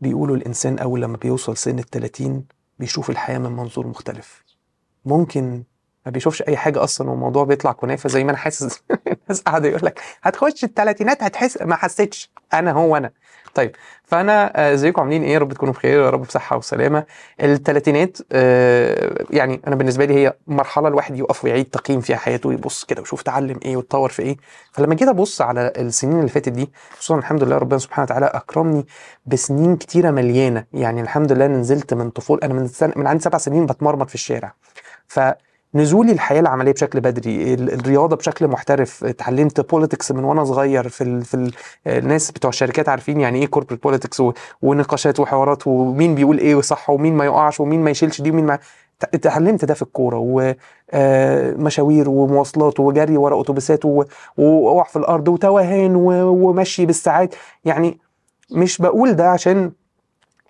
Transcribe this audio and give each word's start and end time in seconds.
بيقولوا 0.00 0.36
الإنسان 0.36 0.78
أول 0.78 1.02
لما 1.02 1.16
بيوصل 1.16 1.56
سن 1.56 1.78
التلاتين 1.78 2.44
بيشوف 2.78 3.10
الحياة 3.10 3.38
من 3.38 3.52
منظور 3.52 3.86
مختلف. 3.86 4.44
ممكن 5.04 5.64
ما 6.06 6.12
بيشوفش 6.12 6.42
أي 6.42 6.56
حاجة 6.56 6.84
أصلا 6.84 7.10
والموضوع 7.10 7.44
بيطلع 7.44 7.72
كنافة 7.72 8.08
زي 8.08 8.24
ما 8.24 8.30
أنا 8.30 8.38
حاسس. 8.38 8.82
الناس 9.22 9.40
قاعدة 9.42 9.68
يقول 9.68 9.80
لك 9.84 10.00
هتخش 10.22 10.64
التلاتينات 10.64 11.22
هتحس 11.22 11.62
ما 11.62 11.76
حسيتش. 11.76 12.30
أنا 12.54 12.72
هو 12.72 12.96
أنا. 12.96 13.10
طيب 13.54 13.76
فأنا 14.04 14.52
آه، 14.56 14.74
إزيكم؟ 14.74 15.00
عاملين 15.00 15.22
إيه؟ 15.22 15.32
يا 15.34 15.38
رب 15.38 15.52
تكونوا 15.52 15.74
بخير 15.74 16.00
يا 16.00 16.10
رب 16.10 16.22
بصحة 16.22 16.56
وسلامة. 16.56 17.04
الثلاثينات 17.42 18.18
آه، 18.32 19.24
يعني 19.30 19.60
أنا 19.66 19.76
بالنسبة 19.76 20.04
لي 20.04 20.14
هي 20.14 20.34
مرحلة 20.46 20.88
الواحد 20.88 21.16
يقف 21.16 21.44
ويعيد 21.44 21.64
تقييم 21.64 22.00
فيها 22.00 22.16
حياته 22.16 22.48
ويبص 22.48 22.84
كده 22.84 23.00
ويشوف 23.00 23.20
اتعلم 23.20 23.60
إيه 23.64 23.76
واتطور 23.76 24.08
في 24.08 24.22
إيه. 24.22 24.36
فلما 24.72 24.94
جيت 24.94 25.08
أبص 25.08 25.40
على 25.40 25.72
السنين 25.78 26.18
اللي 26.18 26.28
فاتت 26.30 26.48
دي 26.48 26.70
خصوصا 26.98 27.18
الحمد 27.18 27.44
لله 27.44 27.58
ربنا 27.58 27.78
سبحانه 27.78 28.04
وتعالى 28.04 28.26
أكرمني 28.26 28.86
بسنين 29.26 29.76
كتيرة 29.76 30.10
مليانة. 30.10 30.64
يعني 30.72 31.00
الحمد 31.00 31.32
لله 31.32 31.46
نزلت 31.46 31.94
من 31.94 32.10
طفول 32.10 32.40
أنا 32.42 32.54
من 32.54 32.70
من 32.96 33.06
عندي 33.06 33.22
سبع 33.22 33.38
سنين 33.38 33.66
بتمرمط 33.66 34.08
في 34.08 34.14
الشارع. 34.14 34.54
ف 35.06 35.20
نزولي 35.74 36.12
الحياة 36.12 36.40
العملية 36.40 36.72
بشكل 36.72 37.00
بدري 37.00 37.54
ال- 37.54 37.72
الرياضة 37.72 38.16
بشكل 38.16 38.48
محترف 38.48 39.04
اتعلمت 39.04 39.70
politics 39.70 40.12
من 40.12 40.24
وأنا 40.24 40.44
صغير 40.44 40.88
في 40.88 41.04
ال 41.04 41.22
في 41.24 41.34
ال 41.34 41.52
الناس 41.86 42.30
بتوع 42.30 42.48
الشركات 42.48 42.88
عارفين 42.88 43.20
يعني 43.20 43.38
إيه 43.38 43.46
corporate 43.46 43.82
politics 43.82 44.22
ونقاشات 44.62 45.20
وحوارات 45.20 45.66
ومين 45.66 46.14
بيقول 46.14 46.38
إيه 46.38 46.54
وصح 46.54 46.90
ومين 46.90 47.14
ما 47.16 47.24
يقعش 47.24 47.60
ومين 47.60 47.80
ما 47.84 47.90
يشيلش 47.90 48.20
دي 48.20 48.30
ومين 48.30 48.46
ما 48.46 48.58
اتعلمت 49.14 49.64
ده 49.64 49.74
في 49.74 49.82
الكورة 49.82 50.16
ومشاوير 50.94 52.08
ومواصلات 52.10 52.80
وجري 52.80 53.16
ورا 53.16 53.40
أتوبيسات 53.40 53.84
و- 53.84 54.04
وأقع 54.38 54.82
في 54.88 54.96
الأرض 54.96 55.28
وتوهان 55.28 55.96
و- 55.96 56.28
ومشي 56.48 56.86
بالساعات. 56.86 57.34
يعني 57.64 57.98
مش 58.50 58.78
بقول 58.78 59.12
ده 59.12 59.28
عشان 59.30 59.72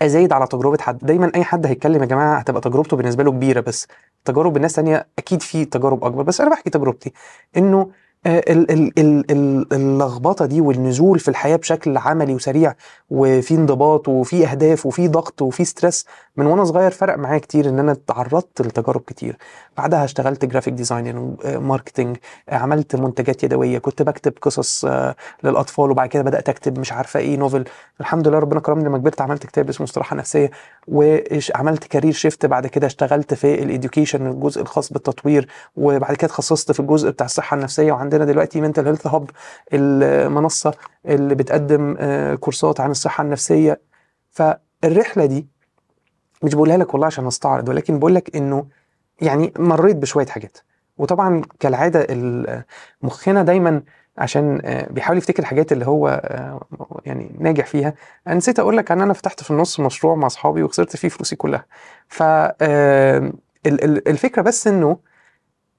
أزايد 0.03 0.33
على 0.33 0.47
تجربة 0.47 0.79
حد. 0.83 0.99
دايما 0.99 1.33
أي 1.35 1.45
حد 1.45 1.67
هيتكلم 1.67 2.01
يا 2.03 2.07
جماعة 2.07 2.39
هتبقى 2.39 2.61
تجربته 2.61 2.97
بالنسبة 2.97 3.25
له 3.25 3.31
كبيرة 3.31 3.61
بس. 3.61 3.87
تجارب 4.25 4.57
الناس 4.57 4.73
تانية 4.73 5.07
أكيد 5.19 5.43
في 5.43 5.65
تجارب 5.65 6.05
أكبر. 6.05 6.23
بس 6.23 6.41
أنا 6.41 6.51
بحكي 6.51 6.71
تجربتي. 6.71 7.13
إنه 7.57 7.91
آه، 8.27 8.39
ال- 8.53 8.71
ال- 8.71 8.93
ال- 8.99 9.31
ال- 9.31 9.67
اللخبطة 9.73 10.47
دي 10.47 10.61
والنزول 10.61 11.19
في 11.19 11.29
الحياة 11.29 11.57
بشكل 11.57 11.97
عملي 11.99 12.35
وسريع 12.35 12.75
وفي 13.11 13.55
انضباط 13.55 14.09
وفي 14.09 14.47
أهداف 14.47 14.87
وفي 14.87 15.09
ضغط 15.09 15.43
وفي 15.43 15.65
ستريس 15.65 16.07
من 16.37 16.47
وأنا 16.47 16.65
صغير 16.65 16.91
فرق 16.91 17.19
معايا 17.19 17.39
كتير 17.39 17.69
إن 17.69 17.79
أنا 17.79 17.93
اتعرضت 17.93 18.63
لتجارب 18.63 19.01
كتير. 19.07 19.37
بعدها 19.77 20.05
اشتغلت 20.05 20.45
graphic 20.45 20.75
designer 20.75 21.37
marketing 21.59 22.17
عملت 22.49 22.97
منتجات 22.97 23.45
يدوية 23.45 23.79
كنت 23.79 24.03
بكتب 24.03 24.33
قصص 24.43 24.85
آه، 24.85 25.15
للأطفال 25.45 25.91
وبعد 25.91 26.09
كده 26.09 26.23
بدأت 26.23 26.49
أكتب 26.49 26.79
مش 26.79 26.93
عارفة 26.93 27.21
إيه 27.21 27.37
novel 27.37 27.65
الحمد 28.01 28.29
لله 28.29 28.39
ربنا 28.39 28.61
كرمني 28.61 28.85
لما 28.85 28.99
كبرت 28.99 29.21
عملت 29.21 29.47
كتاب 29.47 29.69
اسمه 29.69 29.85
استراحة 29.87 30.17
نفسية 30.17 30.51
وعملت 30.89 31.85
career 31.85 32.13
shift 32.13 32.47
بعد 32.47 32.67
كده 32.67 32.87
اشتغلت 32.87 33.35
في 33.35 33.63
ال 33.63 33.69
education 33.69 34.27
الجزء 34.27 34.63
الخاص 34.63 34.93
بالتطوير 34.93 35.49
وبعد 35.77 36.15
كده 36.15 36.27
اتخصصت 36.27 36.73
في 36.73 36.81
الجزء 36.81 37.11
بتاع 37.11 37.27
الصحة 37.27 37.57
النفسية 37.57 37.93
وعندنا 38.11 38.33
دلوقتي 38.33 38.61
Mental 38.61 38.87
Health 38.87 39.07
Hub 39.07 39.31
المنصة 39.73 40.75
اللي 41.07 41.35
بتقدم 41.35 41.97
آه، 41.99 42.35
كورسات 42.35 42.81
عن 42.81 42.91
الصحة 42.91 43.23
النفسية. 43.25 43.81
فالرحلة 44.31 45.27
دي 45.27 45.47
مش 46.43 46.55
بقولها 46.55 46.77
لك 46.77 46.95
والله 46.95 47.07
عشان 47.07 47.27
استعرض 47.27 47.69
ولكن 47.69 47.99
بقول 47.99 48.15
لك 48.15 48.37
إنه 48.37 48.67
يعني 49.21 49.53
مريت 49.59 49.97
بشوية 49.97 50.27
حاجات. 50.27 50.59
وطبعا 50.99 51.43
كالعادة 51.61 52.07
ال- 52.11 52.65
مخنا 53.03 53.43
دايما 53.43 53.83
عشان 54.19 54.61
آه، 54.65 54.87
بيحاول 54.93 55.19
يفتكر 55.19 55.43
الحاجات 55.43 55.73
اللي 55.73 55.87
هو 55.87 56.09
آه، 56.25 56.61
يعني 57.07 57.37
ناجح 57.39 57.67
فيها. 57.67 57.95
أنا 58.27 58.35
نسيت 58.35 58.59
أقول 58.59 58.77
لك 58.77 58.93
إن 58.93 59.01
أنا 59.01 59.13
فتحت 59.13 59.43
في 59.43 59.51
النص 59.51 59.81
مشروع 59.81 60.15
مع 60.15 60.27
أصحابي 60.27 60.63
وخسرت 60.63 60.97
فيه 60.97 61.09
فلوسي 61.09 61.37
كلها. 61.37 61.65
ف 62.09 62.23
آه، 62.23 63.19
ال- 63.67 63.85
ال- 63.85 64.09
الفكرة 64.09 64.43
بس 64.43 64.67
إنه 64.67 65.10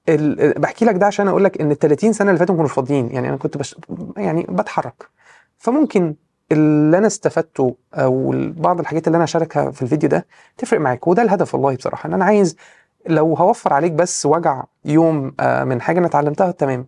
ال- 0.08 0.52
بحكي 0.60 0.84
لك 0.84 0.94
ده 0.94 1.06
عشان 1.06 1.28
أقول 1.28 1.44
لك 1.44 1.60
إن 1.60 1.70
ال 1.70 1.78
30 1.78 2.12
سنة 2.12 2.28
اللي 2.28 2.38
فاتوا 2.38 2.54
ما 2.54 2.58
كانوش 2.58 2.72
فاضيين. 2.72 3.10
يعني 3.12 3.28
أنا 3.28 3.36
كنت 3.36 3.56
بش 3.58 3.76
يعني 4.16 4.46
بتحرك. 4.48 5.08
فممكن 5.58 6.14
اللي 6.52 6.98
أنا 6.98 7.06
استفدته 7.06 7.76
أو 7.94 8.32
بعض 8.56 8.80
الحاجات 8.80 9.06
اللي 9.06 9.16
أنا 9.16 9.24
هشاركها 9.24 9.70
في 9.70 9.82
الفيديو 9.82 10.08
ده 10.08 10.26
تفرق 10.58 10.80
معاك. 10.80 11.06
وده 11.06 11.22
الهدف 11.22 11.54
والله 11.54 11.76
بصراحة 11.76 12.06
إن 12.06 12.14
أنا 12.14 12.24
عايز 12.24 12.56
لو 13.06 13.34
هوفر 13.34 13.72
عليك 13.72 13.92
بس 13.92 14.26
وجع 14.26 14.62
يوم 14.84 15.34
آه، 15.40 15.64
من 15.64 15.80
حاجة 15.80 15.98
أنا 15.98 16.06
اتعلمتها 16.06 16.50
تمام. 16.50 16.86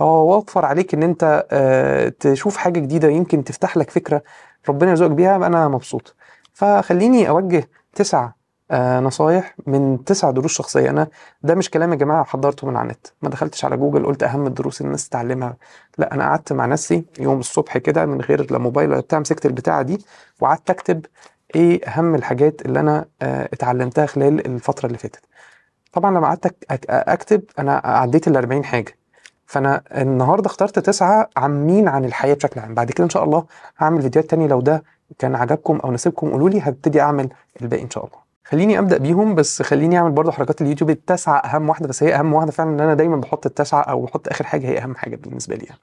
لو 0.00 0.06
هوفر 0.06 0.64
عليك 0.64 0.94
إن 0.94 1.02
أنت 1.02 1.46
آه، 1.50 2.08
تشوف 2.20 2.56
حاجة 2.56 2.80
جديدة 2.80 3.08
يمكن 3.08 3.44
تفتح 3.44 3.76
لك 3.76 3.90
فكرة 3.90 4.22
ربنا 4.68 4.90
يرزقك 4.90 5.10
بيها 5.10 5.36
أنا 5.36 5.68
مبسوط. 5.68 6.14
فخليني 6.52 7.28
أوجه 7.28 7.68
تسع 7.94 8.30
آه، 8.70 9.00
نصايح 9.00 9.54
من 9.66 10.04
تسع 10.04 10.30
دروس 10.30 10.52
شخصية. 10.52 10.90
أنا 10.90 11.06
ده 11.42 11.54
مش 11.54 11.70
كلام 11.70 11.90
يا 11.92 11.96
جماعة 11.96 12.24
حضرته 12.24 12.66
من 12.66 12.76
على 12.76 12.84
النت. 12.86 13.06
ما 13.22 13.28
دخلتش 13.28 13.64
على 13.64 13.76
جوجل 13.76 14.06
قلت 14.06 14.22
أهم 14.22 14.46
الدروس 14.46 14.80
الناس 14.80 15.08
تتعلمها. 15.08 15.56
لا 15.98 16.14
أنا 16.14 16.24
قعدت 16.24 16.52
مع 16.52 16.66
نفسي 16.66 17.04
يوم 17.20 17.38
الصبح 17.40 17.78
كده 17.78 18.06
من 18.06 18.20
غير 18.20 18.52
لا 18.52 18.58
موبايل 18.58 18.90
ولا 18.90 19.00
بتاع 19.00 19.18
مسكت 19.18 19.46
البتاعة 19.46 19.82
دي 19.82 20.04
وقعدت 20.40 20.70
أكتب 20.70 21.06
إيه 21.54 21.84
أهم 21.88 22.14
الحاجات 22.14 22.62
اللي 22.66 22.80
أنا 22.80 23.04
آه، 23.22 23.48
اتعلمتها 23.52 24.06
خلال 24.06 24.46
الفترة 24.46 24.86
اللي 24.86 24.98
فاتت. 24.98 25.20
طبعا 25.92 26.10
لما 26.10 26.26
قعدت 26.26 26.54
أكتب 26.90 27.42
أنا 27.58 27.80
عديت 27.84 28.28
ال 28.28 28.36
40 28.36 28.64
حاجة. 28.64 28.98
فأنا 29.46 29.82
النهارده 29.92 30.46
اخترت 30.46 30.78
تسعة 30.78 31.30
عامين 31.36 31.88
عن 31.88 32.04
الحياة 32.04 32.34
بشكل 32.34 32.60
عام. 32.60 32.74
بعد 32.74 32.90
كده 32.92 33.04
إن 33.04 33.10
شاء 33.10 33.24
الله 33.24 33.46
هعمل 33.78 34.02
فيديوهات 34.02 34.30
تانية 34.30 34.46
لو 34.46 34.60
ده 34.60 34.84
كان 35.18 35.34
عجبكم 35.34 35.76
أو 35.76 35.90
ناسبكم 35.90 36.30
قولوا 36.30 36.50
لي 36.50 36.60
هبتدي 36.60 37.00
أعمل 37.00 37.28
الباقي 37.62 37.82
إن 37.82 37.90
شاء 37.90 38.04
الله. 38.06 38.27
خليني 38.50 38.78
أبدأ 38.78 38.98
بيهم 38.98 39.34
بس 39.34 39.62
خليني 39.62 39.98
أعمل 39.98 40.10
برضه 40.12 40.32
حركات 40.32 40.62
اليوتيوب 40.62 40.90
التسعه 40.90 41.38
أهم 41.38 41.68
واحدة 41.68 41.88
بس 41.88 42.02
هي 42.02 42.14
أهم 42.14 42.32
واحدة 42.34 42.52
فعلا 42.52 42.70
إن 42.70 42.80
أنا 42.80 42.94
دايما 42.94 43.16
بحط 43.16 43.46
التسعه 43.46 43.80
أو 43.80 44.02
بحط 44.02 44.28
آخر 44.28 44.46
حاجة 44.46 44.66
هي 44.66 44.78
أهم 44.78 44.94
حاجة 44.94 45.16
بالنسبة 45.16 45.54
لي 45.56 45.64
يعني. 45.64 45.80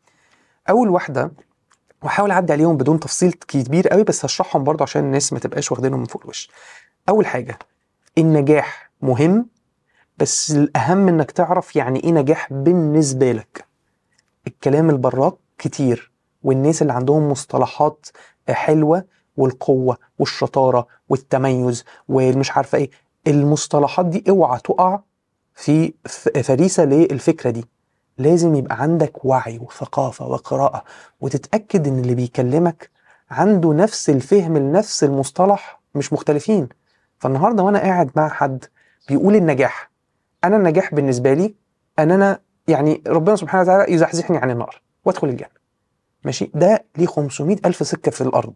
أول 0.70 0.90
واحدة 0.90 1.32
واحاول 2.04 2.32
أعدي 2.32 2.54
عليهم 2.54 2.78
بدون 2.78 3.00
تفصيل 3.00 3.32
كبير 3.34 3.88
قوي 3.88 4.04
بس 4.04 4.26
هشرحهم 4.26 4.64
برضه 4.64 4.84
عشان 4.84 5.04
الناس 5.04 5.34
ما 5.34 5.40
تبقاش 5.40 5.72
واخدينهم 5.72 6.00
من 6.00 6.06
فوق 6.06 6.22
الوش 6.24 6.50
أول 7.10 7.26
حاجة 7.26 7.60
النجاح 8.18 8.92
مهم 9.02 9.48
بس 10.18 10.52
الأهم 10.52 11.08
إنك 11.08 11.32
تعرف 11.32 11.76
يعني 11.76 12.04
إيه 12.04 12.12
نجاح 12.12 12.54
بالنسبة 12.54 13.32
لك 13.32 13.66
الكلام 14.48 14.90
البراك 14.90 15.34
كتير 15.58 16.12
والناس 16.44 16.82
اللي 16.82 16.94
عندهم 16.94 17.32
مصطلحات 17.32 18.08
حلوة 18.50 19.06
والقوة 19.38 19.98
والشطارة 20.20 20.88
والتميز 21.10 21.84
والمش 22.10 22.52
عارفة 22.52 22.78
إيه. 22.78 22.90
المصطلحات 23.28 24.06
دي 24.06 24.24
اوعى 24.30 24.60
تقع 24.60 25.00
في 25.56 25.94
فريسة 26.44 26.86
للفكرة 26.86 27.50
دي. 27.50 27.66
لازم 28.18 28.56
يبقى 28.56 28.82
عندك 28.82 29.26
وعي 29.26 29.60
وثقافة 29.60 30.28
وقراءة 30.28 30.84
وتتأكد 31.22 31.88
إن 31.88 32.00
اللي 32.00 32.16
بيكلمك 32.16 32.90
عنده 33.32 33.74
نفس 33.74 34.10
الفهم 34.10 34.58
لنفس 34.58 35.04
المصطلح 35.04 35.82
مش 35.96 36.14
مختلفين. 36.14 36.70
فالنهاردة 37.20 37.64
وأنا 37.64 37.80
قاعد 37.80 38.12
مع 38.16 38.30
حد 38.30 38.66
بيقول 39.10 39.36
النجاح 39.36 39.92
أنا 40.44 40.58
النجاح 40.58 40.94
بالنسبة 40.96 41.34
لي 41.34 41.56
إن 42.00 42.12
أنا 42.12 42.40
يعني 42.68 43.04
ربنا 43.08 43.36
سبحانه 43.36 43.64
وتعالى 43.64 43.94
يزحزحني 43.94 44.38
عن 44.38 44.52
النار 44.52 44.82
وأدخل 45.06 45.28
الجنة. 45.28 45.50
ماشي؟ 46.24 46.52
ده 46.54 46.86
ليه 46.98 47.06
500 47.06 47.58
ألف 47.66 47.88
سكة 47.88 48.12
في 48.12 48.22
الأرض. 48.22 48.54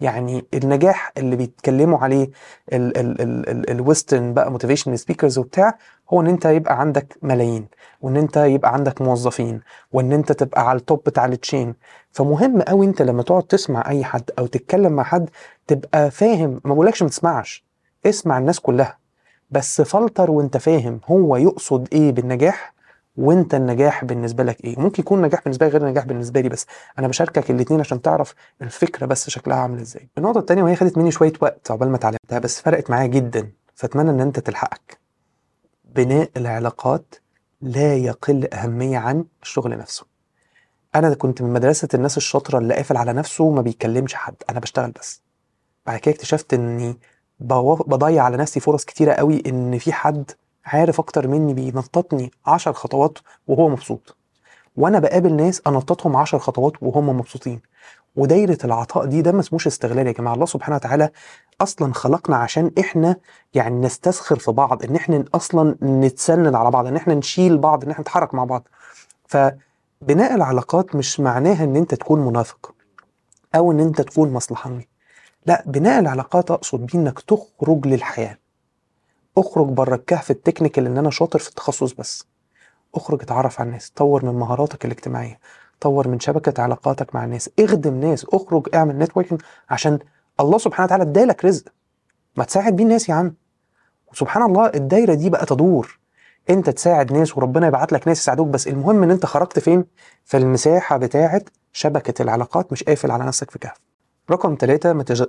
يعني 0.00 0.44
النجاح 0.54 1.12
اللي 1.18 1.36
بيتكلموا 1.36 1.98
عليه 1.98 2.30
ال 2.72 2.98
ال 2.98 3.20
ال 3.20 3.48
ال 3.48 3.70
ال 3.70 3.78
western 3.78 4.34
بقى 4.34 4.50
motivation 4.50 4.96
speakers 4.96 5.38
وبتاع 5.38 5.78
هو 6.12 6.20
إن 6.20 6.26
أنت 6.26 6.44
يبقى 6.44 6.80
عندك 6.80 7.16
ملايين 7.22 7.66
وإن 8.00 8.16
أنت 8.16 8.36
يبقى 8.36 8.72
عندك 8.74 9.02
موظفين 9.02 9.60
وإن 9.92 10.12
أنت 10.12 10.32
تبقى 10.32 10.68
على 10.68 10.78
ال 10.78 10.84
top 10.84 11.02
بتاع 11.06 11.24
ال 11.24 11.32
chain 11.32 11.74
فمهم 12.12 12.62
قوي 12.62 12.86
أنت 12.86 13.02
لما 13.02 13.22
تقعد 13.22 13.42
تسمع 13.42 13.88
أي 13.88 14.04
حد 14.04 14.30
أو 14.38 14.46
تتكلم 14.46 14.92
مع 14.92 15.02
حد 15.02 15.30
تبقى 15.66 16.10
فاهم 16.10 16.60
ما 16.64 16.74
بقولكش 16.74 17.02
ما 17.02 17.08
تسمعش 17.08 17.64
اسمع 18.06 18.38
الناس 18.38 18.60
كلها 18.60 18.98
بس 19.50 19.82
فلتر 19.82 20.30
وأنت 20.30 20.56
فاهم 20.56 21.00
هو 21.06 21.36
يقصد 21.36 21.88
إيه 21.92 22.12
بالنجاح 22.12 22.74
وانت 23.16 23.54
النجاح 23.54 24.04
بالنسبة 24.04 24.44
لك 24.44 24.64
إيه؟ 24.64 24.78
ممكن 24.80 25.02
يكون 25.02 25.22
نجاح 25.22 25.42
بالنسبة 25.42 25.66
لي 25.66 25.72
غير 25.72 25.84
نجاح 25.86 26.04
بالنسبة 26.04 26.40
لي 26.40 26.48
بس 26.48 26.66
أنا 26.98 27.08
بشاركك 27.08 27.50
الاثنين 27.50 27.80
عشان 27.80 28.02
تعرف 28.02 28.34
الفكرة 28.62 29.06
بس 29.06 29.30
شكلها 29.30 29.56
عامل 29.56 29.80
إزاي. 29.80 30.08
النقطة 30.18 30.38
الثانية 30.38 30.62
وهي 30.62 30.76
خدت 30.76 30.98
مني 30.98 31.10
شوية 31.10 31.32
وقت 31.40 31.70
عقبال 31.70 31.88
ما 31.88 31.96
اتعلمتها 31.96 32.38
بس 32.38 32.60
فرقت 32.60 32.90
معايا 32.90 33.06
جدا 33.06 33.50
فأتمنى 33.74 34.10
إن 34.10 34.20
أنت 34.20 34.38
تلحقك. 34.38 34.98
بناء 35.84 36.30
العلاقات 36.36 37.14
لا 37.60 37.96
يقل 37.96 38.54
أهمية 38.54 38.98
عن 38.98 39.24
الشغل 39.42 39.78
نفسه. 39.78 40.06
أنا 40.94 41.14
كنت 41.14 41.42
من 41.42 41.52
مدرسة 41.52 41.88
الناس 41.94 42.16
الشاطرة 42.16 42.58
اللي 42.58 42.74
قافل 42.74 42.96
على 42.96 43.12
نفسه 43.12 43.44
وما 43.44 43.62
بيكلمش 43.62 44.14
حد 44.14 44.34
أنا 44.50 44.60
بشتغل 44.60 44.90
بس. 44.90 45.22
بعد 45.86 45.98
كده 45.98 46.14
اكتشفت 46.14 46.54
إني 46.54 46.98
بضيع 47.40 48.22
على 48.24 48.36
نفسي 48.36 48.60
فرص 48.60 48.84
كتيرة 48.84 49.12
قوي 49.12 49.42
إن 49.46 49.78
في 49.78 49.92
حد 49.92 50.30
عارف 50.64 51.00
أكتر 51.00 51.28
مني 51.28 51.54
بينططني 51.54 52.30
عشر 52.46 52.72
خطوات 52.72 53.18
وهو 53.46 53.68
مبسوط. 53.68 54.16
وأنا 54.76 54.98
بقابل 54.98 55.34
ناس 55.36 55.62
أنططهم 55.66 56.16
عشر 56.16 56.38
خطوات 56.38 56.72
وهم 56.82 57.08
مبسوطين. 57.08 57.60
ودايرة 58.16 58.58
العطاء 58.64 59.04
دي 59.06 59.22
ده 59.22 59.32
ما 59.32 59.40
اسموش 59.40 59.66
استغلال 59.66 60.06
يا 60.06 60.12
جماعة. 60.12 60.34
الله 60.34 60.46
سبحانه 60.46 60.76
وتعالى 60.76 61.10
أصلا 61.60 61.92
خلقنا 61.94 62.36
عشان 62.36 62.70
إحنا 62.78 63.16
يعني 63.54 63.86
نستسخر 63.86 64.38
في 64.38 64.52
بعض 64.52 64.84
إن 64.84 64.96
إحنا 64.96 65.24
أصلا 65.34 65.76
نتسند 65.82 66.54
على 66.54 66.70
بعض 66.70 66.86
إن 66.86 66.96
إحنا 66.96 67.14
نشيل 67.14 67.58
بعض 67.58 67.84
إن 67.84 67.90
إحنا 67.90 68.02
نتحرك 68.02 68.34
مع 68.34 68.44
بعض. 68.44 68.68
فبناء 69.26 70.34
العلاقات 70.34 70.94
مش 70.96 71.20
معناها 71.20 71.64
إن 71.64 71.76
أنت 71.76 71.94
تكون 71.94 72.20
منافق 72.20 72.74
أو 73.54 73.72
إن 73.72 73.80
أنت 73.80 74.00
تكون 74.00 74.32
مصلحجي 74.32 74.88
لا 75.46 75.62
بناء 75.66 76.00
العلاقات 76.00 76.50
أقصد 76.50 76.86
بيه 76.86 76.98
إنك 76.98 77.20
تخرج 77.20 77.86
للحياة. 77.86 78.38
اخرج 79.38 79.66
بره 79.66 79.94
الكهف 79.94 80.30
التكنيكال 80.30 80.86
ان 80.86 80.98
أنا 80.98 81.10
شاطر 81.10 81.38
في 81.38 81.48
التخصص 81.48 81.92
بس. 81.92 82.26
اخرج 82.94 83.22
اتعرف 83.22 83.60
على 83.60 83.66
الناس 83.66 83.90
طور 83.90 84.24
من 84.24 84.34
مهاراتك 84.34 84.84
الاجتماعية 84.84 85.38
طور 85.80 86.08
من 86.08 86.20
شبكة 86.20 86.62
علاقاتك 86.62 87.14
مع 87.14 87.24
الناس 87.24 87.50
اخدم 87.58 88.00
ناس 88.00 88.26
اخرج 88.32 88.68
اعمل 88.74 88.98
نتوركينج 88.98 89.42
عشان 89.70 89.98
الله 90.40 90.58
سبحانه 90.58 90.84
وتعالى 90.86 91.02
ادالك 91.02 91.44
رزق. 91.44 91.64
ما 92.36 92.44
تساعد 92.44 92.76
بيه 92.76 92.84
الناس 92.84 93.08
يا 93.08 93.14
عم. 93.14 93.34
وسبحان 94.12 94.42
الله 94.42 94.66
الدايرة 94.66 95.14
دي 95.14 95.30
بقى 95.30 95.46
تدور. 95.46 95.98
انت 96.50 96.70
تساعد 96.70 97.12
ناس 97.12 97.36
وربنا 97.38 97.66
يبعت 97.66 97.92
لك 97.92 98.08
ناس 98.08 98.18
يساعدوك 98.20 98.48
بس 98.48 98.68
المهم 98.68 99.02
ان 99.02 99.10
انت 99.10 99.26
خرجت 99.26 99.58
فين؟ 99.58 99.84
في 100.24 100.36
المساحة 100.36 100.96
بتاعه 100.96 101.42
شبكة 101.72 102.22
العلاقات 102.22 102.72
مش 102.72 102.82
قافل 102.84 103.10
على 103.10 103.24
نفسك 103.24 103.50
في 103.50 103.58
كهف. 103.58 103.76
رقم 104.30 104.56
ثلاثة 104.60 104.92
متج... 104.92 105.24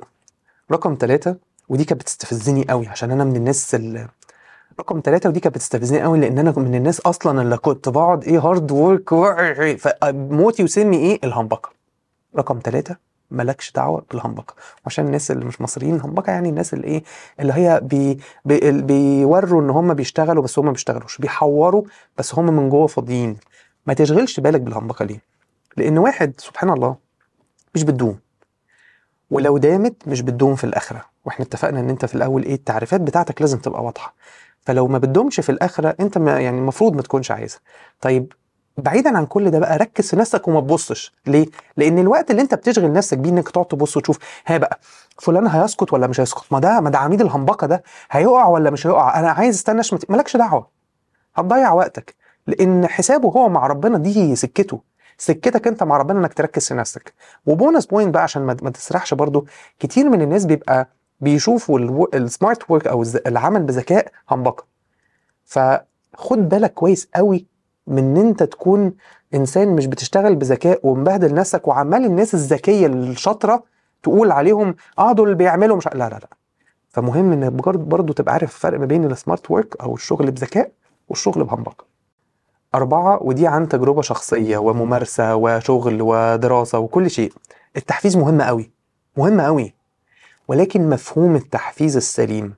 رقم 0.72 0.98
ثلاثة 1.00 1.38
ودي 1.70 1.86
كانت 1.86 2.02
بتستفزني 2.02 2.66
قوي 2.70 2.88
عشان 2.88 3.12
أنا 3.12 3.24
من 3.24 3.36
الناس 3.36 3.76
رقم 4.80 5.02
ثلاثة 5.06 5.30
ودي 5.30 5.40
كانت 5.40 5.56
بتستفزني 5.56 6.02
قوي 6.02 6.20
لأن 6.20 6.40
أنا 6.40 6.54
من 6.58 6.76
الناس 6.76 7.00
أصلا 7.00 7.42
اللي 7.42 7.58
كنت 7.58 7.90
بقعد 7.90 8.24
إيه 8.24 8.40
hard 8.40 8.72
work 8.72 9.14
فموتي 9.78 10.64
وسمي 10.64 10.98
إيه؟ 10.98 11.20
الهمبكة. 11.24 11.70
رقم 12.38 12.60
ثلاثة 12.64 12.96
مالكش 13.32 13.72
دعوة 13.72 14.06
بالهمبكة. 14.12 14.54
عشان 14.86 15.06
الناس 15.06 15.32
اللي 15.32 15.46
مش 15.46 15.62
مصريين 15.62 16.02
همبكه 16.02 16.32
يعني 16.32 16.50
الناس 16.50 16.74
اللي 16.74 16.88
إيه 16.88 17.04
اللي 17.40 17.54
هي 17.54 17.80
بي 17.84 18.20
بي 18.46 18.72
بيوروا 18.82 19.62
إن 19.62 19.70
هم 19.70 19.94
بيشتغلوا 19.94 20.44
بس 20.44 20.60
هم 20.60 20.66
ما 20.66 20.72
بيشتغلوش 20.72 21.18
بيحوروا 21.18 21.84
بس 22.18 22.36
هم 22.36 22.46
من 22.46 22.70
جوه 22.70 22.88
فاضيين. 22.88 23.38
ما 23.88 23.94
تشغلش 23.94 24.40
بالك 24.40 24.62
بالهمبكة 24.62 25.06
ليه؟ 25.06 25.22
لأن 25.78 25.98
واحد 25.98 26.34
سبحان 26.38 26.70
الله 26.70 26.96
مش 27.76 27.84
بتدوم. 27.84 28.20
ولو 29.32 29.58
دامت 29.58 30.08
مش 30.08 30.22
بتدوم 30.22 30.56
في 30.56 30.64
الآخرة. 30.64 31.02
وإحنا 31.26 31.46
اتفقنا 31.46 31.80
إن 31.80 31.90
أنت 31.90 32.06
في 32.06 32.16
الأول 32.16 32.44
إيه 32.44 32.54
التعريفات 32.56 33.02
بتاعتك 33.02 33.42
لازم 33.42 33.58
تبقى 33.58 33.84
واضحة. 33.84 34.16
فلو 34.62 34.88
ما 34.88 34.98
بتدومش 34.98 35.40
في 35.40 35.50
الآخرة 35.52 35.96
أنت 36.00 36.18
ما 36.18 36.40
يعني 36.40 36.58
المفروض 36.58 36.96
ما 36.96 37.02
تكونش 37.02 37.32
عايزها. 37.32 37.60
طيب 38.02 38.34
بعيدا 38.78 39.18
عن 39.18 39.26
كل 39.26 39.52
ده 39.52 39.60
بقى 39.60 39.78
ركز 39.78 40.10
في 40.10 40.16
نفسك 40.16 40.48
وما 40.48 40.62
تبصش. 40.62 41.14
ليه؟ 41.28 41.46
لأن 41.78 42.00
الوقت 42.00 42.32
اللي 42.32 42.42
أنت 42.42 42.54
بتشغل 42.54 42.94
نفسك 42.94 43.18
بيه 43.18 43.30
إنك 43.30 43.50
تقعد 43.50 43.66
تبص 43.66 43.98
وتشوف 43.98 44.20
ها 44.46 44.58
بقى 44.58 44.80
فلان 45.20 45.48
هيسقط 45.48 45.94
ولا 45.94 46.08
مش 46.08 46.20
هيسقط 46.20 46.46
ما 46.52 46.60
ده 46.60 46.80
ما 46.82 46.90
ده 46.90 46.98
عميد 46.98 47.22
الهمبكه 47.22 47.68
ده. 47.68 47.84
هيقع 48.12 48.48
ولا 48.48 48.70
مش 48.70 48.88
هيقع؟ 48.88 49.20
أنا 49.20 49.32
عايز 49.32 49.56
استنى. 49.56 50.00
مالكش 50.10 50.38
دعوة. 50.38 50.68
هتضيع 51.36 51.74
وقتك. 51.74 52.16
لأن 52.48 52.88
حسابه 52.88 53.30
هو 53.30 53.50
مع 53.50 53.68
ربنا 53.68 53.98
دي 53.98 54.36
سكته. 54.36 54.82
سكتك 55.18 55.68
انت 55.68 55.84
مع 55.84 55.98
ربنا 55.98 56.20
انك 56.20 56.34
تركز 56.34 56.68
في 56.68 56.74
نفسك. 56.74 57.14
و 57.46 57.52
bonus 57.52 57.86
point 57.86 58.14
بقى 58.14 58.24
عشان 58.24 58.42
ما 58.42 58.54
تسرحش 58.70 59.14
برضو 59.14 59.46
كتير 59.80 60.10
من 60.10 60.22
الناس 60.22 60.46
بيبقى 60.46 60.90
بيشوفوا 61.22 62.08
السمارت 62.16 62.72
ورك 62.72 62.88
أو 62.88 63.04
العمل 63.28 63.64
بذكاء 63.64 64.12
همبكه 64.32 64.64
فخد 65.46 66.50
بالك 66.50 66.74
كويس 66.74 67.10
قوي 67.16 67.46
من 67.88 67.98
إن 67.98 68.18
أنت 68.18 68.44
تكون 68.44 68.94
إنسان 69.34 69.76
مش 69.76 69.86
بتشتغل 69.88 70.36
بذكاء 70.36 70.80
ومبهدل 70.84 71.34
نفسك 71.34 71.68
وعمال 71.68 72.06
الناس 72.06 72.34
الذكية 72.34 72.88
الشاطرة 72.88 73.64
تقول 74.04 74.32
عليهم 74.32 74.76
آه 75.00 75.12
دول 75.12 75.26
اللي 75.28 75.38
بيعملوا 75.38 75.78
مش 75.78 75.88
لا 75.88 75.94
لا 75.94 76.10
لا. 76.10 76.30
فمهم 76.90 77.32
ان 77.32 77.50
برضه 77.56 77.84
برضه 77.84 78.14
تبقى 78.14 78.34
عارف 78.34 78.56
الفرق 78.56 78.80
ما 78.80 78.86
بين 78.86 79.06
السمارت 79.06 79.52
ورك 79.52 79.82
أو 79.82 79.96
الشغل 79.96 80.32
بذكاء 80.32 80.72
والشغل 81.10 81.44
بهمبكه 81.44 81.86
أربعة 82.76 83.24
ودي 83.24 83.48
عن 83.48 83.68
تجربة 83.70 84.02
شخصية 84.02 84.58
وممارسة 84.58 85.36
وشغل 85.36 86.02
ودراسة 86.02 86.80
وكل 86.80 87.10
شيء. 87.10 87.34
التحفيز 87.78 88.18
مهم 88.18 88.42
قوي 88.42 88.72
مهم 89.18 89.42
قوي 89.42 89.74
ولكن 90.48 90.90
مفهوم 90.90 91.36
التحفيز 91.36 91.96
السليم 91.98 92.54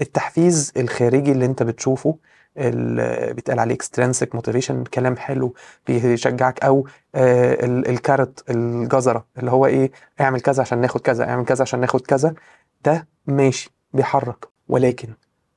التحفيز 0.00 0.72
الخارجي 0.76 1.32
اللي 1.32 1.44
أنت 1.44 1.62
بتشوفه 1.62 2.16
اللي 2.56 3.32
بيتقال 3.34 3.58
عليه 3.58 3.74
extrinsic 3.74 4.34
motivation 4.34 4.84
كلام 4.84 5.16
حلو 5.16 5.54
بيشجعك 5.86 6.64
أو 6.64 6.86
آه، 7.14 7.64
ال- 7.64 7.88
ال 7.88 7.97
carrot 7.97 8.50
الجزرة 8.50 9.24
اللي 9.38 9.50
هو 9.50 9.66
إيه 9.66 9.90
اعمل 10.20 10.40
كذا 10.40 10.60
عشان 10.60 10.78
ناخد 10.80 11.00
كذا 11.00 11.24
اعمل 11.28 11.44
كذا 11.44 11.62
عشان 11.62 11.80
ناخد 11.80 12.00
كذا. 12.00 12.34
ده 12.84 13.06
ماشي 13.26 13.70
بيحرك. 13.92 14.44
ولكن 14.68 15.08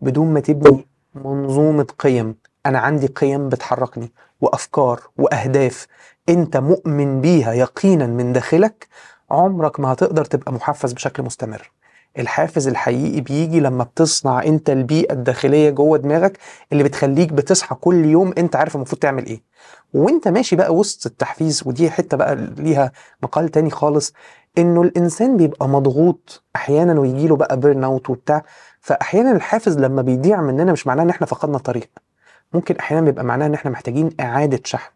بدون 0.02 0.34
ما 0.34 0.40
تبني 0.40 0.88
منظومة 1.16 1.88
قيم 2.00 2.36
أنا 2.66 2.80
عندي 2.80 3.08
قيم 3.08 3.50
بتحركني 3.50 4.12
وأفكار 4.42 5.02
وأهداف 5.18 5.88
أنت 6.30 6.58
مؤمن 6.58 7.22
بيها 7.22 7.54
يقينا 7.54 8.08
من 8.08 8.34
داخلك 8.34 8.88
عمرك 9.32 9.80
ما 9.80 9.94
هتقدر 9.94 10.26
تبقى 10.26 10.54
محفز 10.54 10.94
بشكل 10.94 11.24
مستمر. 11.24 11.72
الحافز 12.20 12.68
الحقيقي 12.68 13.22
بيجي 13.22 13.60
لما 13.60 13.84
بتصنع 13.84 14.44
أنت 14.44 14.70
البيئة 14.70 15.14
الداخلية 15.14 15.70
جوه 15.70 15.98
دماغك 15.98 16.38
اللي 16.72 16.84
بتخليك 16.84 17.34
بتصحى 17.34 17.76
كل 17.76 18.06
يوم 18.06 18.34
أنت 18.38 18.56
عارف 18.56 18.76
المفروض 18.76 19.00
تعمل 19.02 19.26
إيه. 19.26 19.44
وأنت 19.94 20.28
ماشي 20.28 20.56
بقى 20.56 20.76
وسط 20.76 21.06
التحفيز 21.06 21.64
ودي 21.66 21.92
حتة 21.92 22.18
بقى 22.18 22.36
ليها 22.36 22.92
مقال 23.24 23.50
تاني 23.50 23.70
خالص 23.70 24.14
إنه 24.58 24.82
الإنسان 24.82 25.38
بيبقى 25.38 25.68
مضغوط 25.70 26.44
أحيانا 26.56 27.00
ويجي 27.00 27.28
له 27.28 27.36
بقى 27.36 27.60
burn 27.60 27.84
out 27.84 28.10
وبتاع 28.10 28.44
فاحيانا 28.82 29.32
الحافز 29.32 29.78
لما 29.80 30.02
بيضيع 30.02 30.42
مننا 30.42 30.72
مش 30.72 30.88
معناه 30.88 31.04
إن 31.04 31.10
إحنا 31.10 31.28
فقدنا 31.28 31.58
الطريق. 31.58 31.90
ممكن 32.54 32.76
أحيانا 32.76 33.06
بيبقى 33.06 33.24
معناها 33.24 33.48
إن 33.48 33.54
إحنا 33.54 33.72
محتاجين 33.72 34.10
إعادة 34.20 34.60
شحن. 34.66 34.92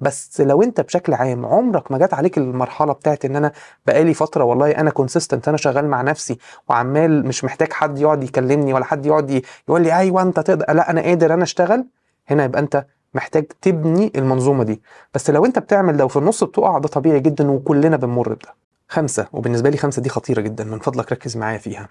بس 0.00 0.40
لو 0.40 0.62
أنت 0.62 0.80
بشكل 0.80 1.14
عام 1.14 1.46
عمرك 1.46 1.92
ما 1.92 1.98
جت 1.98 2.14
عليك 2.14 2.38
المرحلة 2.38 2.92
بتاعت 2.92 3.24
إن 3.24 3.36
أنا 3.36 3.52
بقالي 3.86 4.14
فترة 4.14 4.44
والله 4.44 4.70
أنا 4.70 4.90
كونسيستنت 4.90 5.48
أنا 5.48 5.56
شغال 5.56 5.88
مع 5.88 6.02
نفسي 6.02 6.38
وعمال 6.68 7.26
مش 7.26 7.44
محتاج 7.44 7.72
حد 7.72 7.98
يقعد 7.98 8.24
يكلمني 8.24 8.72
ولا 8.72 8.84
حد 8.84 9.06
يقعد 9.06 9.42
يقول 9.68 9.82
لي 9.82 9.96
أيوه 9.98 10.22
أنت 10.22 10.40
تقدر 10.40 10.64
لا 10.72 10.90
أنا 10.90 11.00
قادر 11.00 11.34
أنا 11.34 11.42
أشتغل. 11.42 11.86
هنا 12.28 12.44
يبقى 12.44 12.60
أنت 12.60 12.86
محتاج 13.14 13.44
تبني 13.62 14.12
المنظومة 14.16 14.64
دي. 14.64 14.82
بس 15.14 15.30
لو 15.30 15.44
أنت 15.44 15.58
بتعمل 15.58 15.96
ده 15.96 16.04
وفي 16.04 16.16
النص 16.16 16.44
بتقع 16.44 16.78
ده 16.78 16.88
طبيعي 16.88 17.20
جدا 17.20 17.50
وكلنا 17.50 17.96
بنمر 17.96 18.28
بده. 18.32 18.54
خمسة 18.88 19.26
وبالنسبة 19.32 19.70
لي 19.70 19.76
خمسة 19.76 20.02
دي 20.02 20.08
خطيرة 20.08 20.40
جدا 20.40 20.64
من 20.64 20.78
فضلك 20.78 21.12
ركز 21.12 21.36
معايا 21.36 21.58
فيها. 21.58 21.88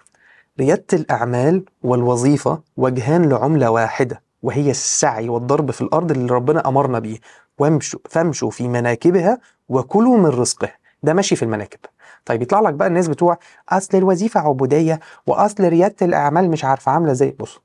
ريادة 0.60 0.86
الأعمال 0.94 1.64
والوظيفة 1.84 2.60
وجهان 2.78 3.30
لعملة 3.30 3.70
واحدة. 3.70 4.22
وهي 4.46 4.72
السعي 4.72 5.30
والضرب 5.30 5.72
في 5.72 5.82
الأرض 5.82 6.12
اللي 6.12 6.34
ربنا 6.34 6.68
أمرنا 6.68 7.00
بيه. 7.00 7.18
وامشوا 7.58 8.00
فامشوا 8.10 8.50
في 8.52 8.68
مناكبها 8.68 9.40
وكلوا 9.70 10.18
من 10.18 10.26
رزقه. 10.26 10.70
ده 11.04 11.14
ماشي 11.14 11.36
في 11.36 11.44
المناكب. 11.44 11.80
طيب 12.26 12.42
يطلع 12.42 12.60
لك 12.60 12.74
بقى 12.74 12.88
الناس 12.88 13.08
بتوع 13.08 13.38
أصل 13.70 13.98
الوظيفة 13.98 14.40
عبودية 14.40 15.00
وأصل 15.28 15.64
ريادة 15.64 15.96
الأعمال 16.02 16.50
مش 16.50 16.66
عارفة 16.66 16.92
عاملة 16.92 17.12
إزاي 17.12 17.36
بص 17.40 17.60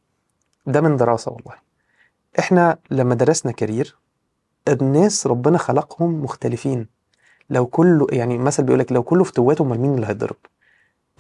ده 0.67 0.81
من 0.81 0.97
دراسة 0.97 1.33
والله. 1.33 1.55
إحنا 2.39 2.79
لما 2.91 3.15
درسنا 3.15 3.53
كارير 3.53 3.97
الناس 4.69 5.27
ربنا 5.27 5.59
خلقهم 5.59 6.23
مختلفين. 6.25 6.87
لو 7.51 7.67
كله 7.67 8.07
يعني 8.13 8.39
مثل 8.39 8.63
بيقول 8.63 8.79
لك 8.81 8.93
لو 8.93 9.03
كله 9.03 9.25
فتواته 9.25 9.63
امال 9.63 9.81
مين 9.81 9.95
اللي 9.95 10.07
هيتضرب. 10.07 10.37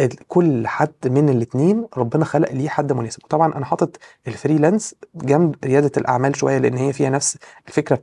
كل 0.09 0.67
حد 0.67 0.93
من 1.05 1.29
الاثنين 1.29 1.87
ربنا 1.97 2.25
خلق 2.25 2.53
ليه 2.53 2.69
حد 2.69 2.93
مناسب. 2.93 3.23
طبعا 3.29 3.55
أنا 3.55 3.65
حاطط 3.65 3.97
ال 4.29 4.35
freelance 4.35 4.95
جنب 5.15 5.55
ريادة 5.65 5.91
الأعمال 5.97 6.37
شوية 6.37 6.59
لأن 6.59 6.77
هي 6.77 6.93
فيها 6.93 7.11
نفس 7.11 7.39
الفكرة 7.69 7.97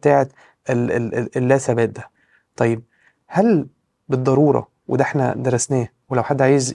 ال- 0.69 1.37
اللا 1.37 1.57
ثبات 1.57 1.89
ده. 1.89 2.09
طيب 2.55 2.83
هل 3.27 3.67
بالضرورة 4.09 4.67
وده 4.87 5.03
إحنا 5.03 5.33
درسناه 5.35 5.87
ولو 6.09 6.23
حد 6.23 6.41
عايز 6.41 6.73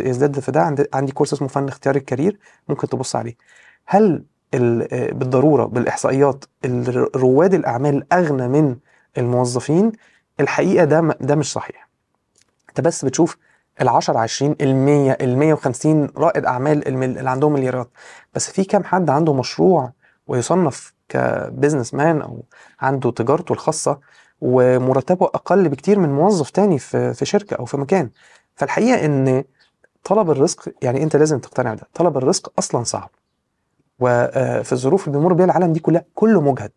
يزداد 0.00 0.38
في 0.40 0.52
ده 0.52 0.62
عندي, 0.62 0.84
عندي 0.94 1.12
كورس 1.12 1.32
اسمه 1.32 1.48
فن 1.48 1.68
اختيار 1.68 1.96
ال 1.96 2.02
career 2.02 2.38
ممكن 2.68 2.88
تبص 2.88 3.16
عليه. 3.16 3.34
هل 3.86 4.24
آه، 4.54 5.12
بالضرورة 5.12 5.64
بالإحصائيات 5.64 6.44
ال- 6.64 7.16
رواد 7.16 7.54
الأعمال 7.54 8.12
أغنى 8.12 8.48
من 8.48 8.76
الموظفين؟ 9.18 9.92
الحقيقة 10.40 10.84
ده 10.84 11.16
ده 11.20 11.34
مش 11.34 11.52
صحيح. 11.52 11.88
أنت 12.68 12.80
بس 12.80 13.04
بتشوف 13.04 13.36
ال 13.80 13.88
10 13.88 14.18
20 14.18 14.56
ال 14.60 14.74
100 14.76 15.12
ال 15.20 15.38
150 15.38 16.08
رائد 16.16 16.44
أعمال 16.44 16.88
الم- 16.88 17.02
اللي 17.02 17.30
عندهم 17.30 17.52
مليارات. 17.52 17.90
بس 18.34 18.50
في 18.50 18.64
كام 18.64 18.84
حد 18.84 19.10
عنده 19.10 19.32
مشروع 19.34 19.92
ويصنف 20.26 20.94
كبزنس 21.08 21.94
مان 21.94 22.22
أو 22.22 22.44
عنده 22.80 23.10
تجارته 23.10 23.52
الخاصة 23.52 23.98
ومرتبه 24.40 25.26
أقل 25.26 25.68
بكتير 25.68 25.98
من 25.98 26.08
موظف 26.12 26.50
تاني 26.50 26.78
في 26.78 27.14
في 27.14 27.24
شركة 27.24 27.54
أو 27.56 27.64
في 27.64 27.76
مكان. 27.76 28.10
فالحقيقة 28.54 29.04
إن 29.04 29.44
طلب 30.04 30.30
الرزق 30.30 30.68
يعني 30.82 31.02
أنت 31.02 31.16
لازم 31.16 31.38
تقتنع 31.38 31.74
بده. 31.74 31.88
طلب 31.94 32.16
الرزق 32.16 32.52
أصلا 32.58 32.84
صعب. 32.84 33.10
وفي 34.00 34.72
الظروف 34.72 35.08
اللي 35.08 35.18
بيمر 35.18 35.32
بيها 35.32 35.44
العالم 35.46 35.72
دي 35.72 35.80
كلها 35.80 36.04
كله 36.14 36.40
مجهد. 36.40 36.72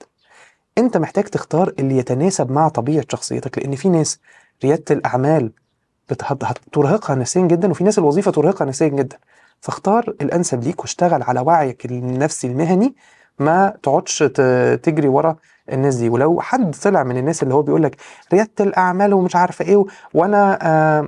أنت 0.78 0.98
محتاج 0.98 1.24
تختار 1.24 1.74
اللي 1.80 1.98
يتناسب 1.98 2.52
مع 2.52 2.68
طبيعة 2.68 3.06
شخصيتك 3.12 3.58
لأن 3.58 3.76
في 3.76 3.90
ناس 3.90 4.20
ريادة 4.64 4.84
الأعمال 4.96 5.52
هترهقها 6.22 7.16
نفسيا 7.16 7.42
جدا 7.42 7.72
وفي 7.72 7.84
ناس 7.84 8.00
الوظيفة 8.00 8.32
ترهقها 8.32 8.66
نفسيا 8.66 8.88
جدا. 8.88 9.18
فاختار 9.62 10.14
الأنسب 10.22 10.64
ليك 10.64 10.82
واشتغل 10.82 11.24
على 11.24 11.40
وعيك 11.40 11.86
النفسي 11.86 12.48
المهني 12.48 12.96
ما 13.40 13.74
تقعدش 13.84 14.18
تجري 14.84 15.08
ورا 15.08 15.36
الناس 15.72 15.96
دي. 15.96 16.10
ولو 16.10 16.42
حد 16.42 16.76
طلع 16.84 17.04
من 17.04 17.18
الناس 17.18 17.44
اللي 17.44 17.54
هو 17.54 17.62
بيقول 17.62 17.84
لك 17.84 17.96
ريادة 18.34 18.52
الأعمال 18.60 19.14
ومش 19.14 19.36
عارفة 19.36 19.66
إيه 19.66 19.86
وأنا 20.14 20.60
آه 20.62 21.08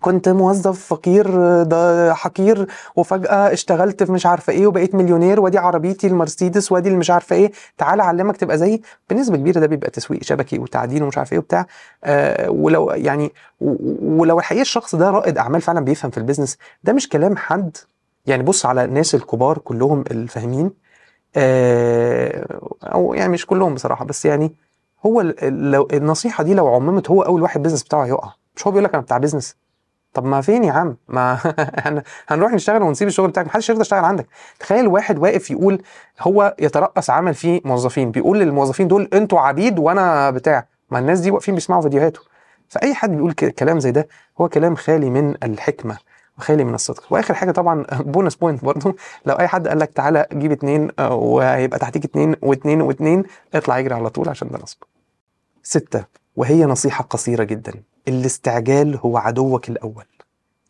كنت 0.00 0.28
موظف 0.28 0.86
فقير 0.86 1.26
ده 1.62 2.14
حقير 2.14 2.66
وفجأة 2.96 3.52
اشتغلت 3.52 4.02
في 4.02 4.12
مش 4.12 4.26
عارفة 4.26 4.52
إيه 4.52 4.66
وبقيت 4.66 4.94
مليونير 4.94 5.40
وادي 5.40 5.58
عربيتي 5.58 6.06
المرسيدس 6.06 6.72
وادي 6.72 6.88
اللي 6.88 6.98
مش 6.98 7.10
عارفة 7.10 7.36
إيه. 7.36 7.52
تعالى 7.78 8.02
اعلمك 8.02 8.36
تبقى 8.36 8.58
زيي 8.58 8.82
بنسبة 9.10 9.36
كبيرة 9.36 9.60
ده 9.60 9.66
بيبقى 9.66 9.90
تسويق 9.90 10.22
شبكي 10.22 10.58
وتعدين 10.58 11.02
ومش 11.02 11.18
عارف 11.18 11.32
إيه 11.32 11.38
وبتاع. 11.38 11.66
آه 12.04 12.50
ولو 12.50 12.90
يعني 12.90 13.32
ولو 14.02 14.38
الحقيقة 14.38 14.62
الشخص 14.62 14.94
ده 14.94 15.10
رائد 15.10 15.38
أعمال 15.38 15.60
فعلا 15.60 15.80
بيفهم 15.80 16.10
في 16.10 16.18
ال 16.18 16.22
business 16.22 16.58
ده 16.84 16.92
مش 16.92 17.08
كلام 17.08 17.36
حد. 17.36 17.76
يعني 18.26 18.42
بص 18.42 18.66
على 18.66 18.84
الناس 18.84 19.14
الكبار 19.14 19.58
كلهم 19.58 20.04
الفاهمين. 20.10 20.70
آه 21.36 22.60
أو 22.82 23.14
يعني 23.14 23.32
مش 23.32 23.46
كلهم 23.46 23.74
بصراحة 23.74 24.04
بس 24.04 24.24
يعني 24.26 24.52
هو 25.06 25.20
لو 25.42 25.88
النصيحة 25.92 26.44
دي 26.44 26.54
لو 26.54 26.68
عممت 26.74 27.10
هو 27.10 27.22
أول 27.22 27.42
واحد 27.42 27.62
business 27.62 27.82
بتاعه 27.82 28.04
هيقع. 28.04 28.32
مش 28.56 28.66
هو 28.66 28.70
بيقول 28.70 28.84
لك 28.84 28.94
أنا 28.94 29.02
بتاع 29.02 29.18
business 29.18 29.56
طب 30.14 30.24
ما 30.24 30.40
فين 30.40 30.64
يا 30.64 30.72
عم؟ 30.72 30.96
ما 31.08 31.38
هن- 31.84 32.02
هنروح 32.28 32.52
نشتغل 32.52 32.82
ونسيب 32.82 33.08
الشغل 33.08 33.28
بتاعك. 33.28 33.46
محدش 33.46 33.68
يرضى 33.68 33.80
يشتغل 33.80 34.04
عندك. 34.04 34.26
تخيل 34.60 34.86
واحد 34.88 35.18
واقف 35.18 35.50
يقول 35.50 35.82
هو 36.20 36.54
يترأس 36.58 37.10
عمل 37.10 37.34
فيه 37.34 37.60
موظفين 37.64 38.10
بيقول 38.10 38.38
للموظفين 38.40 38.88
دول 38.88 39.08
أنتوا 39.12 39.40
عبيد 39.40 39.78
وأنا 39.78 40.30
بتاع. 40.30 40.66
ما 40.90 40.98
الناس 40.98 41.20
دي 41.20 41.30
واقفين 41.30 41.54
بيسمعوا 41.54 41.82
فيديوهاته. 41.82 42.20
فأي 42.68 42.94
حد 42.94 43.10
بيقول 43.10 43.32
كلام 43.32 43.80
زي 43.80 43.90
ده 43.90 44.08
هو 44.40 44.48
كلام 44.48 44.74
خالي 44.76 45.10
من 45.10 45.34
الحكمة 45.42 45.98
وخالي 46.38 46.64
من 46.64 46.74
الصدق. 46.74 47.02
وآخر 47.10 47.34
حاجة 47.34 47.50
طبعا 47.50 47.86
bonus 48.14 48.34
point 48.34 48.64
برضو. 48.64 48.96
لو 49.26 49.34
أي 49.34 49.48
حد 49.48 49.68
قال 49.68 49.78
لك 49.78 49.92
تعالى 49.92 50.26
جيب 50.32 50.52
اتنين 50.52 50.90
آه، 50.98 51.14
وهيبقى 51.14 51.78
تحتيك 51.78 52.04
اتنين 52.04 52.36
واتنين 52.42 52.82
واتنين 52.82 53.22
اطلع 53.54 53.78
يجري 53.78 53.94
على 53.94 54.10
طول 54.10 54.28
عشان 54.28 54.48
ده 54.48 54.58
نصب. 54.62 54.78
ستة 55.62 56.04
وهي 56.36 56.64
نصيحة 56.64 57.04
قصيرة 57.04 57.44
جدا. 57.44 57.72
الاستعجال 58.08 58.96
هو 58.96 59.18
عدوك 59.18 59.68
الأول. 59.68 60.04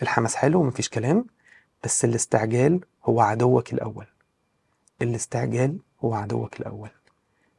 الحماس 0.03 0.37
حلو 0.37 0.63
مفيش 0.63 0.89
كلام 0.89 1.25
بس 1.85 2.05
الاستعجال 2.05 2.81
هو 3.05 3.21
عدوك 3.21 3.73
الأول. 3.73 4.07
الاستعجال 5.03 5.79
هو 6.05 6.15
عدوك 6.15 6.61
الأول. 6.61 6.91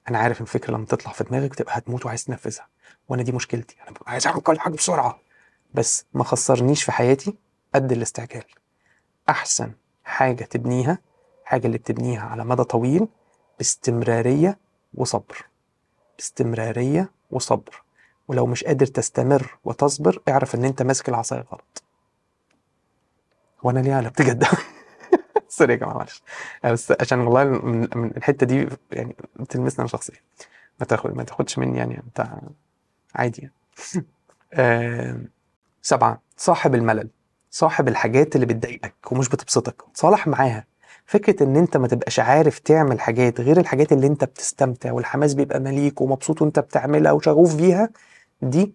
أنا 0.10 0.18
عارف 0.18 0.42
الفكرة 0.42 0.74
لما 0.74 0.86
تطلع 0.86 1.12
في 1.12 1.24
دماغك 1.24 1.56
تبقى 1.56 1.78
هتموت 1.78 2.06
وعايز 2.06 2.26
تنفذها 2.26 2.68
وأنا 3.10 3.24
دي 3.24 3.32
مشكلتي. 3.32 3.76
ببقى 3.90 4.12
عايز 4.12 4.28
أعمل 4.28 4.42
كل 4.42 4.60
حاجة 4.60 4.74
بسرعة. 4.74 5.20
بس 5.74 6.06
ما 6.14 6.24
خسرنيش 6.24 6.84
في 6.84 6.92
حياتي 6.92 7.36
قد 7.76 7.92
الاستعجال. 7.92 8.44
أحسن 9.30 9.72
حاجة 10.04 10.44
تبنيها 10.44 11.00
حاجة 11.46 11.68
اللي 11.68 11.78
بتبنيها 11.78 12.22
على 12.22 12.46
مدى 12.46 12.64
طويل 12.64 13.08
باستمرارية 13.58 14.58
وصبر. 14.94 15.46
باستمرارية 16.18 17.12
وصبر. 17.32 17.84
ولو 18.32 18.46
مش 18.46 18.64
قادر 18.64 18.86
تستمر 18.86 19.58
وتصبر 19.64 20.22
اعرف 20.30 20.56
إن 20.56 20.66
أنت 20.66 20.82
ماسك 20.82 21.10
العصاية 21.10 21.46
غلط. 21.52 21.84
وأنا 23.64 23.80
ليه 23.80 23.98
قلبت 23.98 24.22
بجد. 24.22 24.44
سوري 25.50 25.74
يا 25.74 25.78
جماعة 25.78 25.94
معلش. 25.94 26.24
بس 26.64 26.94
عشان 27.00 27.20
والله 27.20 27.44
من, 27.44 27.84
الحتة 28.18 28.46
دي 28.46 28.68
يعني 28.92 29.16
بتلمسني 29.36 29.80
أنا 29.80 29.88
شخصيا. 29.88 30.16
ما 30.80 30.86
تاخد 30.86 31.16
ما 31.18 31.24
تاخدش 31.24 31.58
مني 31.58 31.78
يعني 31.78 32.04
أنت 32.08 32.28
عادي 33.16 33.52
يعني. 34.54 35.28
سبعة 35.82 36.22
صاحب 36.38 36.76
الملل 36.76 37.10
صاحب 37.50 37.88
الحاجات 37.88 38.36
اللي 38.36 38.46
بتضايقك 38.46 39.12
ومش 39.12 39.30
بتبسطك. 39.30 39.84
صالح 39.94 40.28
معاها. 40.28 40.66
فكرة 41.06 41.44
إن 41.44 41.56
أنت 41.56 41.78
ما 41.78 41.88
تبقاش 41.88 42.20
عارف 42.20 42.60
تعمل 42.60 43.00
حاجات 43.00 43.42
غير 43.42 43.60
الحاجات 43.60 43.92
اللي 43.92 44.08
أنت 44.08 44.24
بتستمتع 44.24 44.92
والحماس 44.92 45.34
بيبقى 45.34 45.60
مليك 45.60 46.02
ومبسوط 46.02 46.42
وأنت 46.42 46.60
بتعملها 46.60 47.12
وشغوف 47.12 47.56
بيها 47.56 47.90
دي 48.42 48.74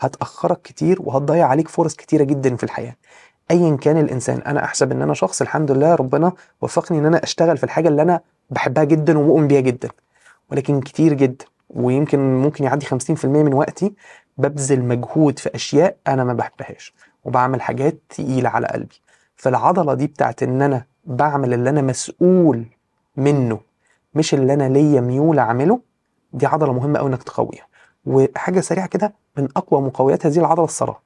هتأخرك 0.00 0.62
كتير 0.62 0.98
وهتضيع 1.02 1.46
عليك 1.46 1.68
فرص 1.68 1.94
كتيرة 1.94 2.24
جدا 2.24 2.56
في 2.56 2.64
الحياة. 2.64 2.96
ايا 3.50 3.76
كان 3.76 3.96
الإنسان 3.98 4.38
أنا 4.42 4.64
أحسب 4.64 4.92
إن 4.92 5.02
أنا 5.02 5.14
شخص 5.14 5.40
الحمد 5.40 5.70
لله 5.70 5.94
ربنا 5.94 6.32
وفقني 6.62 6.98
إن 6.98 7.06
أنا 7.06 7.22
أشتغل 7.24 7.56
في 7.56 7.64
الحاجة 7.64 7.88
اللي 7.88 8.02
أنا 8.02 8.20
بحبها 8.50 8.84
جدا 8.84 9.18
ومؤمن 9.18 9.48
بيها 9.48 9.60
جدا. 9.60 9.88
ولكن 10.50 10.80
كتير 10.80 11.12
جدا 11.12 11.44
ويمكن 11.70 12.18
ممكن 12.42 12.64
يعدي 12.64 12.86
50% 12.86 13.24
من 13.24 13.54
وقتي 13.54 13.94
ببذل 14.38 14.84
مجهود 14.84 15.38
في 15.38 15.54
أشياء 15.54 15.96
أنا 16.08 16.24
ما 16.24 16.32
بحبهاش 16.32 16.94
وبعمل 17.24 17.62
حاجات 17.62 17.98
تقيلة 18.08 18.48
على 18.48 18.66
قلبي. 18.66 19.00
فالعضلة 19.36 19.94
دي 19.94 20.06
بتاعت 20.06 20.42
إن 20.42 20.62
أنا 20.62 20.84
بعمل 21.04 21.54
اللي 21.54 21.70
أنا 21.70 21.82
مسؤول 21.82 22.64
منه 23.16 23.60
مش 24.14 24.34
اللي 24.34 24.54
أنا 24.54 24.68
ليا 24.68 25.00
ميول 25.00 25.38
أعمله 25.38 25.80
دي 26.32 26.46
عضلة 26.46 26.72
مهمة 26.72 26.98
قوي 26.98 27.08
إنك 27.10 27.22
تقويها. 27.22 27.67
وحاجة 28.08 28.60
سريعة 28.60 28.86
كده 28.86 29.14
من 29.36 29.48
أقوى 29.56 29.80
مقويات 29.82 30.26
هذه 30.26 30.38
العضلة 30.38 30.64
الصلاة. 30.64 31.00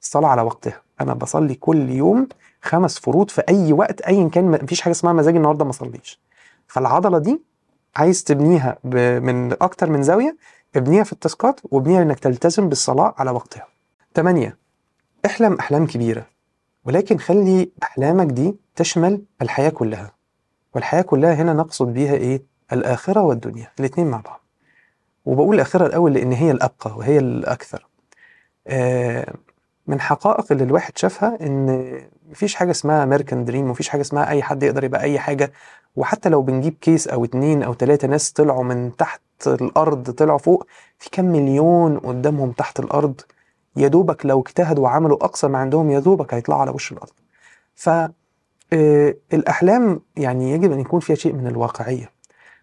الصلاة 0.00 0.28
على 0.28 0.42
وقتها. 0.42 0.82
أنا 1.00 1.14
بصلي 1.14 1.54
كل 1.54 1.90
يوم 1.90 2.28
خمس 2.62 2.98
فروض 2.98 3.30
في 3.30 3.42
أي 3.48 3.72
وقت 3.72 4.00
ايا 4.00 4.28
كان 4.28 4.44
مفيش 4.50 4.80
حاجة 4.80 4.92
اسمها 4.92 5.12
مزاجي 5.12 5.36
النهاردة 5.36 5.64
ما 5.64 5.70
اصليش 5.70 6.20
فالعضلة 6.66 7.18
دي 7.18 7.42
عايز 7.96 8.24
تبنيها 8.24 8.78
من 9.20 9.52
أكتر 9.52 9.90
من 9.90 10.02
زاوية 10.02 10.36
ابنيها 10.76 11.04
في 11.04 11.12
التاسكات 11.12 11.60
وابنيها 11.64 12.02
إنك 12.02 12.18
تلتزم 12.18 12.68
بالصلاة 12.68 13.14
على 13.18 13.30
وقتها. 13.30 13.66
تمانية 14.14 14.58
احلم 15.26 15.54
أحلام 15.54 15.86
كبيرة. 15.86 16.26
ولكن 16.84 17.18
خلي 17.18 17.70
أحلامك 17.82 18.26
دي 18.26 18.56
تشمل 18.76 19.22
الحياة 19.42 19.68
كلها. 19.70 20.12
والحياة 20.74 21.02
كلها 21.02 21.34
هنا 21.34 21.52
نقصد 21.52 21.86
بيها 21.92 22.14
إيه؟ 22.14 22.42
الآخرة 22.72 23.22
والدنيا. 23.22 23.70
الاتنين 23.80 24.06
مع 24.06 24.20
بعض. 24.20 24.40
وبقول 25.26 25.54
الآخرة 25.54 25.86
الأول 25.86 26.12
لأن 26.14 26.32
هي 26.32 26.50
الأبقى 26.50 26.96
وهي 26.96 27.18
الأكثر. 27.18 27.86
آه، 28.66 29.34
من 29.86 30.00
حقائق 30.00 30.52
اللي 30.52 30.64
الواحد 30.64 30.98
شافها 30.98 31.38
إن 31.40 31.92
مفيش 32.30 32.54
حاجة 32.54 32.70
اسمها 32.70 33.02
American 33.02 33.44
dream 33.44 33.70
مفيش 33.70 33.88
حاجة 33.88 34.00
اسمها 34.00 34.28
أي 34.28 34.42
حد 34.42 34.62
يقدر 34.62 34.84
يبقى 34.84 35.02
أي 35.02 35.18
حاجة. 35.18 35.52
وحتى 35.96 36.28
لو 36.28 36.42
بنجيب 36.42 36.74
case 36.80 37.08
أو 37.08 37.24
اتنين 37.24 37.62
أو 37.62 37.72
تلاتة 37.74 38.08
ناس 38.08 38.32
طلعوا 38.32 38.64
من 38.64 38.96
تحت 38.96 39.20
الأرض 39.46 40.10
طلعوا 40.10 40.38
فوق 40.38 40.66
في 40.98 41.10
كم 41.10 41.24
مليون 41.24 41.98
قدامهم 41.98 42.52
تحت 42.52 42.80
الأرض 42.80 43.20
يا 43.76 43.88
دوبك 43.88 44.26
لو 44.26 44.40
اجتهدوا 44.40 44.84
وعملوا 44.84 45.24
أقصى 45.24 45.48
ما 45.48 45.58
عندهم 45.58 45.90
يا 45.90 45.98
دوبك 46.00 46.34
هيطلعوا 46.34 46.60
على 46.60 46.70
وش 46.70 46.92
الأرض. 46.92 47.12
ف 47.74 47.88
آه، 48.72 49.14
الأحلام 49.32 50.00
يعني 50.16 50.52
يجب 50.52 50.72
أن 50.72 50.80
يكون 50.80 51.00
فيها 51.00 51.16
شيء 51.16 51.32
من 51.32 51.46
الواقعية. 51.46 52.10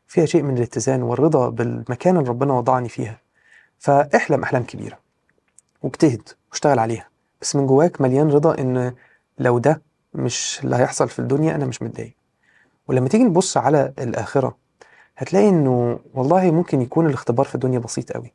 فيها 0.07 0.25
شيء 0.25 0.43
من 0.43 0.57
الاتزان 0.57 1.03
والرضا 1.03 1.49
بالمكان 1.49 2.17
اللي 2.17 2.29
ربنا 2.29 2.53
وضعني 2.53 2.89
فيها. 2.89 3.19
فاحلم 3.79 4.43
أحلام 4.43 4.63
كبيرة. 4.63 4.99
واجتهد 5.81 6.29
واشتغل 6.51 6.79
عليها. 6.79 7.07
بس 7.41 7.55
من 7.55 7.67
جواك 7.67 8.01
مليان 8.01 8.29
رضا 8.31 8.57
إن 8.59 8.93
لو 9.39 9.57
ده 9.59 9.81
مش 10.13 10.59
اللي 10.63 10.75
هيحصل 10.75 11.09
في 11.09 11.19
الدنيا 11.19 11.55
أنا 11.55 11.65
مش 11.65 11.81
متضايق. 11.81 12.13
ولما 12.87 13.09
تيجي 13.09 13.23
نبص 13.23 13.57
على 13.57 13.93
الآخرة 13.99 14.57
هتلاقي 15.17 15.49
إنه 15.49 15.99
والله 16.13 16.51
ممكن 16.51 16.81
يكون 16.81 17.05
الاختبار 17.07 17.45
في 17.45 17.55
الدنيا 17.55 17.79
بسيط 17.79 18.11
قوي 18.11 18.33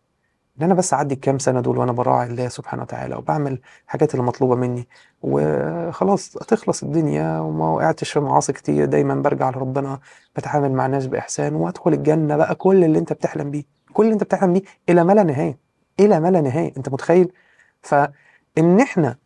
ان 0.58 0.64
أنا 0.64 0.74
بس 0.74 0.94
أعدي 0.94 1.14
الكام 1.14 1.38
سنة 1.38 1.60
دول 1.60 1.78
وأنا 1.78 1.92
براعي 1.92 2.26
الله 2.26 2.48
سبحانه 2.48 2.82
وتعالى 2.82 3.16
وبعمل 3.16 3.60
الحاجات 3.84 4.14
اللي 4.14 4.26
مطلوبه 4.26 4.54
مني. 4.56 4.88
وخلاص 5.22 6.36
هتخلص 6.36 6.82
الدنيا 6.82 7.40
وما 7.40 7.68
وقعتش 7.70 8.12
في 8.12 8.20
معاصي 8.20 8.52
كتير. 8.52 8.84
دايما 8.84 9.14
برجع 9.14 9.50
لربنا 9.50 10.00
بتعامل 10.36 10.72
مع 10.72 10.86
الناس 10.86 11.06
بإحسان 11.06 11.54
وأدخل 11.54 11.92
الجنة 11.92 12.36
بقى. 12.36 12.54
كل 12.54 12.84
اللي 12.84 12.98
أنت 12.98 13.12
بتحلم 13.12 13.50
بيه 13.50 13.64
كل 13.92 14.02
اللي 14.04 14.14
أنت 14.14 14.24
بتحلم 14.24 14.52
بيه 14.52 14.62
إلى 14.88 15.04
ما 15.04 15.12
لا 15.12 15.22
نهاية 15.22 15.58
إلى 16.00 16.20
ما 16.20 16.30
لا 16.30 16.40
نهاية. 16.40 16.72
أنت 16.76 16.88
متخيل؟ 16.88 17.32
فإن 17.82 18.80
إحنا 18.82 19.16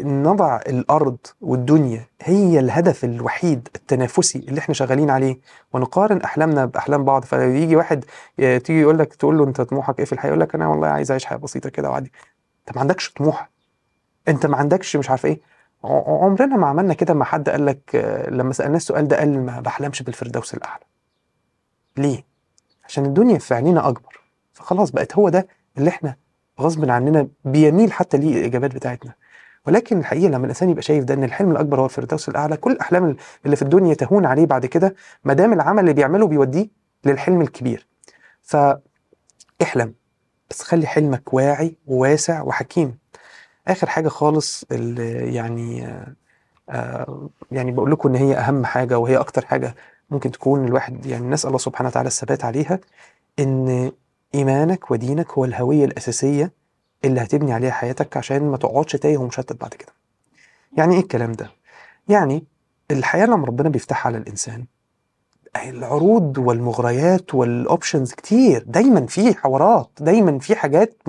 نضع 0.00 0.56
الأرض 0.56 1.16
والدنيا 1.40 2.06
هي 2.22 2.58
الهدف 2.58 3.04
الوحيد 3.04 3.68
التنافسي 3.76 4.38
اللي 4.38 4.58
إحنا 4.60 4.74
شغالين 4.74 5.10
عليه. 5.10 5.38
ونقارن 5.72 6.20
أحلامنا 6.22 6.64
بأحلام 6.64 7.04
بعض. 7.04 7.24
فيجي 7.24 7.76
واحد 7.76 8.04
آه، 8.40 8.58
تيجي 8.58 8.80
يقول 8.80 8.98
لك 8.98 9.14
تقول 9.14 9.38
له 9.38 9.44
أنت 9.44 9.60
طموحك 9.60 9.98
إيه 9.98 10.04
في 10.04 10.12
الحياة؟ 10.12 10.28
يقول 10.28 10.40
لك 10.40 10.54
أنا 10.54 10.66
والله 10.68 10.88
عايز 10.88 11.10
أعيش 11.10 11.24
حياة 11.24 11.38
بسيطة 11.38 11.70
كده 11.70 11.90
وعادي. 11.90 12.12
أنت 12.60 12.76
ما 12.76 12.80
عندكش 12.80 13.12
طموح. 13.12 13.50
أنت 14.28 14.46
ما 14.46 14.56
عندكش 14.56 14.96
مش 14.96 15.10
عارف 15.10 15.26
إيه. 15.26 15.40
عمرنا 15.84 16.56
ما 16.56 16.66
عملنا 16.66 16.94
كده 16.94 17.14
مع 17.14 17.24
حد 17.24 17.48
قال 17.48 17.66
لك 17.66 17.96
آه، 17.96 18.30
لما 18.30 18.52
سألناه 18.52 18.76
السؤال 18.76 19.08
ده 19.08 19.18
قال 19.18 19.46
ما 19.46 19.60
بحلمش 19.60 20.02
بالفردوس 20.02 20.54
الأعلى. 20.54 20.82
ليه؟ 21.96 22.24
عشان 22.84 23.04
الدنيا 23.06 23.38
في 23.38 23.54
عينينا 23.54 23.88
أكبر. 23.88 24.20
فخلاص 24.52 24.90
بقت 24.90 25.14
هو 25.14 25.28
ده 25.28 25.46
اللي 25.78 25.90
إحنا 25.90 26.16
غصب 26.60 26.90
عننا 26.90 27.28
بيميل 27.44 27.92
حتى 27.92 28.16
ليه 28.16 28.38
الإجابات 28.40 28.74
بتاعتنا. 28.74 29.12
ولكن 29.66 29.98
الحقيقة 29.98 30.28
لما 30.28 30.44
الإنسان 30.44 30.70
يبقى 30.70 30.82
شايف 30.82 31.04
ده 31.04 31.14
إن 31.14 31.24
الحلم 31.24 31.50
الأكبر 31.50 31.80
هو 31.80 31.84
الفردوس 31.84 32.28
الأعلى 32.28 32.56
كل 32.56 32.72
الأحلام 32.72 33.16
اللي 33.44 33.56
في 33.56 33.62
الدنيا 33.62 33.94
تهون 33.94 34.26
عليه 34.26 34.46
بعد 34.46 34.66
كده 34.66 34.94
ما 35.24 35.34
دام 35.34 35.52
العمل 35.52 35.80
اللي 35.80 35.92
بيعمله 35.92 36.26
بيوديه 36.26 36.68
للحلم 37.04 37.40
الكبير. 37.40 37.86
فاحلم 38.42 39.94
بس 40.50 40.62
خلي 40.62 40.86
حلمك 40.86 41.34
واعي 41.34 41.76
وواسع 41.86 42.42
وحكيم. 42.42 42.98
آخر 43.68 43.86
حاجة 43.88 44.08
خالص 44.08 44.64
اللي 44.72 45.34
يعني 45.34 45.86
آه 46.70 47.28
يعني 47.52 47.72
بقول 47.72 47.90
لكم 47.90 48.08
إن 48.08 48.14
هي 48.14 48.34
أهم 48.34 48.64
حاجة 48.64 48.98
وهي 48.98 49.16
أكتر 49.16 49.46
حاجة 49.46 49.74
ممكن 50.10 50.30
تكون 50.30 50.64
الواحد 50.64 51.06
يعني 51.06 51.26
نسأل 51.28 51.48
الله 51.48 51.58
سبحانه 51.58 51.88
وتعالى 51.88 52.06
الثبات 52.06 52.44
عليها 52.44 52.78
إن 53.38 53.92
إيمانك 54.34 54.90
ودينك 54.90 55.32
هو 55.32 55.44
الهوية 55.44 55.84
الأساسية 55.84 56.52
اللي 57.04 57.20
هتبني 57.20 57.52
عليها 57.52 57.70
حياتك 57.70 58.16
عشان 58.16 58.42
ما 58.50 58.56
تقعدش 58.56 58.92
تايه 58.92 59.18
ومشتت 59.18 59.60
بعد 59.60 59.74
كده. 59.74 59.92
يعني 60.76 60.94
إيه 60.94 61.00
الكلام 61.00 61.32
ده؟ 61.32 61.50
يعني 62.08 62.44
الحياة 62.90 63.26
لما 63.26 63.46
ربنا 63.46 63.68
بيفتحها 63.68 64.06
على 64.08 64.18
الانسان 64.18 64.64
العروض 65.56 66.38
والمغريات 66.38 67.34
والاوبشنز 67.34 68.12
كتير 68.12 68.64
دايما 68.66 69.06
في 69.06 69.34
حوارات 69.34 69.90
دايما 70.00 70.38
في 70.38 70.54
حاجات. 70.56 71.02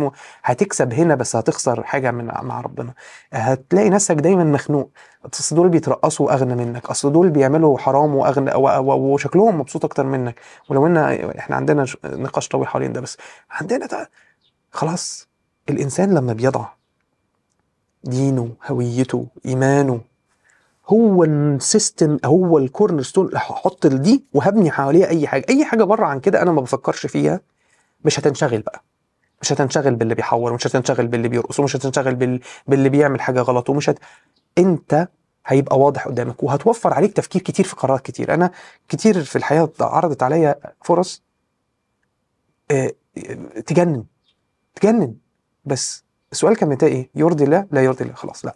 هتكسب 0.44 0.94
هنا 0.94 1.16
بس 1.16 1.36
هتخسر 1.36 1.84
حاجة 1.84 2.12
من 2.12 2.26
مع 2.26 2.62
ربنا 2.62 2.94
هتلاقي 3.34 3.90
نفسك 3.90 4.16
دايما 4.16 4.44
مخنوق 4.44 4.92
أصل 5.34 5.56
دول 5.56 5.70
بيترقصوا 5.70 6.34
اغنى 6.34 6.56
منك 6.56 6.86
أصل 6.86 7.12
دول 7.12 7.30
بيعملوا 7.30 7.78
حرام 7.78 8.16
وأغنى. 8.16 8.52
وشكلهم 8.56 9.60
مبسوط 9.60 9.86
أكتر 9.86 10.06
منك 10.06 10.40
ولو 10.70 10.88
إن 10.88 10.98
إحنا 11.40 11.56
عندنا 11.56 11.86
نقاش 12.06 12.48
طويل 12.48 12.68
حوالين 12.68 12.94
ده 12.94 13.02
بس 13.02 13.18
عندنا 13.52 14.08
خلاص 14.72 15.28
الإنسان 15.70 16.14
لما 16.14 16.34
بيضع 16.34 16.66
دينه 18.04 18.50
هويته 18.68 19.28
إيمانه 19.46 20.02
هو 20.88 21.24
ال 21.24 21.37
system 21.37 22.18
هو 22.26 22.58
ال 22.58 23.02
cornerstone 23.02 23.30
هحط 23.36 23.88
دي 23.88 24.24
وهبني 24.34 24.72
حواليها 24.72 25.08
أي 25.08 25.28
حاجة. 25.28 25.46
أي 25.50 25.66
حاجة 25.66 25.84
بره 25.84 26.06
عن 26.06 26.20
كده 26.20 26.42
أنا 26.42 26.52
ما 26.52 26.62
بفكرش 26.62 27.06
فيها. 27.06 27.40
مش 28.06 28.20
هتنشغل 28.20 28.62
بقى. 28.62 28.84
مش 29.42 29.54
هتنشغل 29.54 29.96
باللي 29.96 30.16
بيحور 30.16 30.52
ومش 30.52 30.68
هتنشغل 30.68 31.08
باللي 31.08 31.28
بيرقص 31.28 31.60
ومش 31.60 31.76
هتنشغل 31.76 32.16
بال... 32.16 32.40
باللي 32.68 32.90
بيعمل 32.90 33.22
حاجة 33.22 33.42
غلط 33.42 33.70
ومش 33.70 33.90
هت... 33.90 34.00
أنت 34.58 35.08
هيبقى 35.48 35.80
واضح 35.80 36.08
قدامك 36.08 36.44
وهتوفر 36.44 36.94
عليك 36.94 37.14
تفكير 37.14 37.42
كتير 37.42 37.66
في 37.66 37.76
قرارات 37.76 38.02
كتير. 38.02 38.34
أنا 38.34 38.52
كتير 38.90 39.24
في 39.24 39.36
الحياة 39.36 39.70
عرضت 39.82 40.24
عليا 40.24 40.56
فرص 40.84 41.24
آه، 42.72 42.92
تجنن 43.66 44.06
تجنن. 44.76 45.16
بس 45.66 46.04
السؤال 46.32 46.56
كان 46.56 46.70
بتاعي 46.70 46.92
إيه؟ 46.92 47.10
يرضي 47.16 47.44
الله؟ 47.44 47.68
لا 47.72 47.84
يرضي 47.84 48.04
الله. 48.04 48.16
خلاص 48.16 48.46
لا. 48.46 48.56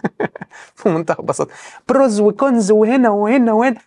في 0.76 0.88
منتهى 0.88 1.16
البساطة. 1.20 1.50
pros 1.88 2.20
و 2.20 2.30
cons 2.30 2.70
وهنا 2.70 3.10
وهنا 3.10 3.52
وهنا. 3.52 3.80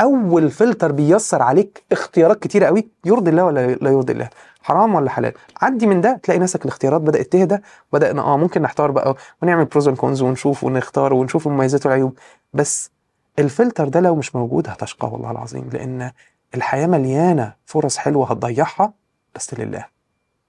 أول 0.00 0.50
فلتر 0.50 0.92
بيسر 0.92 1.42
عليك 1.42 1.82
اختيارات 1.92 2.42
كتيرة 2.42 2.66
قوي 2.66 2.88
يرضي 3.04 3.30
الله 3.30 3.44
ولا 3.44 3.66
لا 3.66 3.90
يرضي 3.90 4.12
الله؟ 4.12 4.28
حرام 4.62 4.94
ولا 4.94 5.10
حلال؟ 5.10 5.32
عدي 5.62 5.86
من 5.86 6.00
ده 6.00 6.20
تلاقي 6.22 6.38
نفسك 6.40 6.62
الاختيارات 6.64 7.00
بدأت 7.00 7.32
تهدى 7.32 7.58
بدأنا 7.92 8.22
آه 8.22 8.36
ممكن 8.36 8.62
نحتار 8.62 8.90
بقى 8.90 9.16
ونعمل 9.42 9.64
pros 9.64 9.88
and 9.88 9.96
cons 9.96 10.22
ونشوف 10.22 10.64
ونختار 10.64 11.14
ونشوف 11.14 11.46
المميزات 11.46 11.86
والعيوب 11.86 12.18
بس 12.52 12.90
الفلتر 13.38 13.88
ده 13.88 14.00
لو 14.00 14.14
مش 14.16 14.36
موجود 14.36 14.68
هتشقى 14.68 15.08
والله 15.08 15.30
العظيم 15.30 15.70
لأن 15.72 16.12
الحياة 16.54 16.86
مليانة 16.86 17.54
فرص 17.66 17.96
حلوة 17.96 18.30
هتضيعها 18.30 18.92
بس 19.34 19.54
لله 19.54 19.86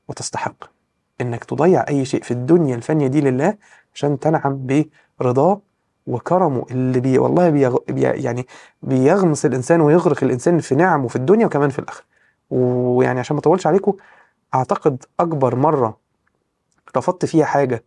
وتستحق. 0.08 0.73
إنك 1.22 1.44
تضيع 1.44 1.86
أي 1.90 2.06
شيء 2.06 2.24
في 2.24 2.32
الدنيا 2.32 2.76
الفانيه 2.76 3.08
دي 3.08 3.22
لله 3.22 3.58
عشان 3.96 4.20
تنعم 4.20 4.68
برضاه 5.20 5.62
وكرمه 6.08 6.66
اللي 6.72 7.00
بي 7.00 7.18
والله 7.18 7.50
بيغ... 7.50 7.78
بي 7.88 8.02
يعني 8.02 8.48
بيغمس 8.84 9.46
الإنسان 9.46 9.82
ويغرق 9.82 10.24
الإنسان 10.24 10.60
في 10.60 10.76
نعمه 10.76 11.08
في 11.08 11.16
الدنيا 11.16 11.46
وكمان 11.46 11.70
في 11.70 11.80
الآخرة. 11.80 12.06
ويعني 12.50 13.20
عشان 13.20 13.36
ما 13.36 13.40
أطولش 13.40 13.68
عليكم 13.68 13.94
أعتقد 14.56 15.04
أكبر 15.20 15.56
مرة 15.56 15.98
رفضت 16.98 17.26
فيها 17.26 17.46
حاجة 17.46 17.84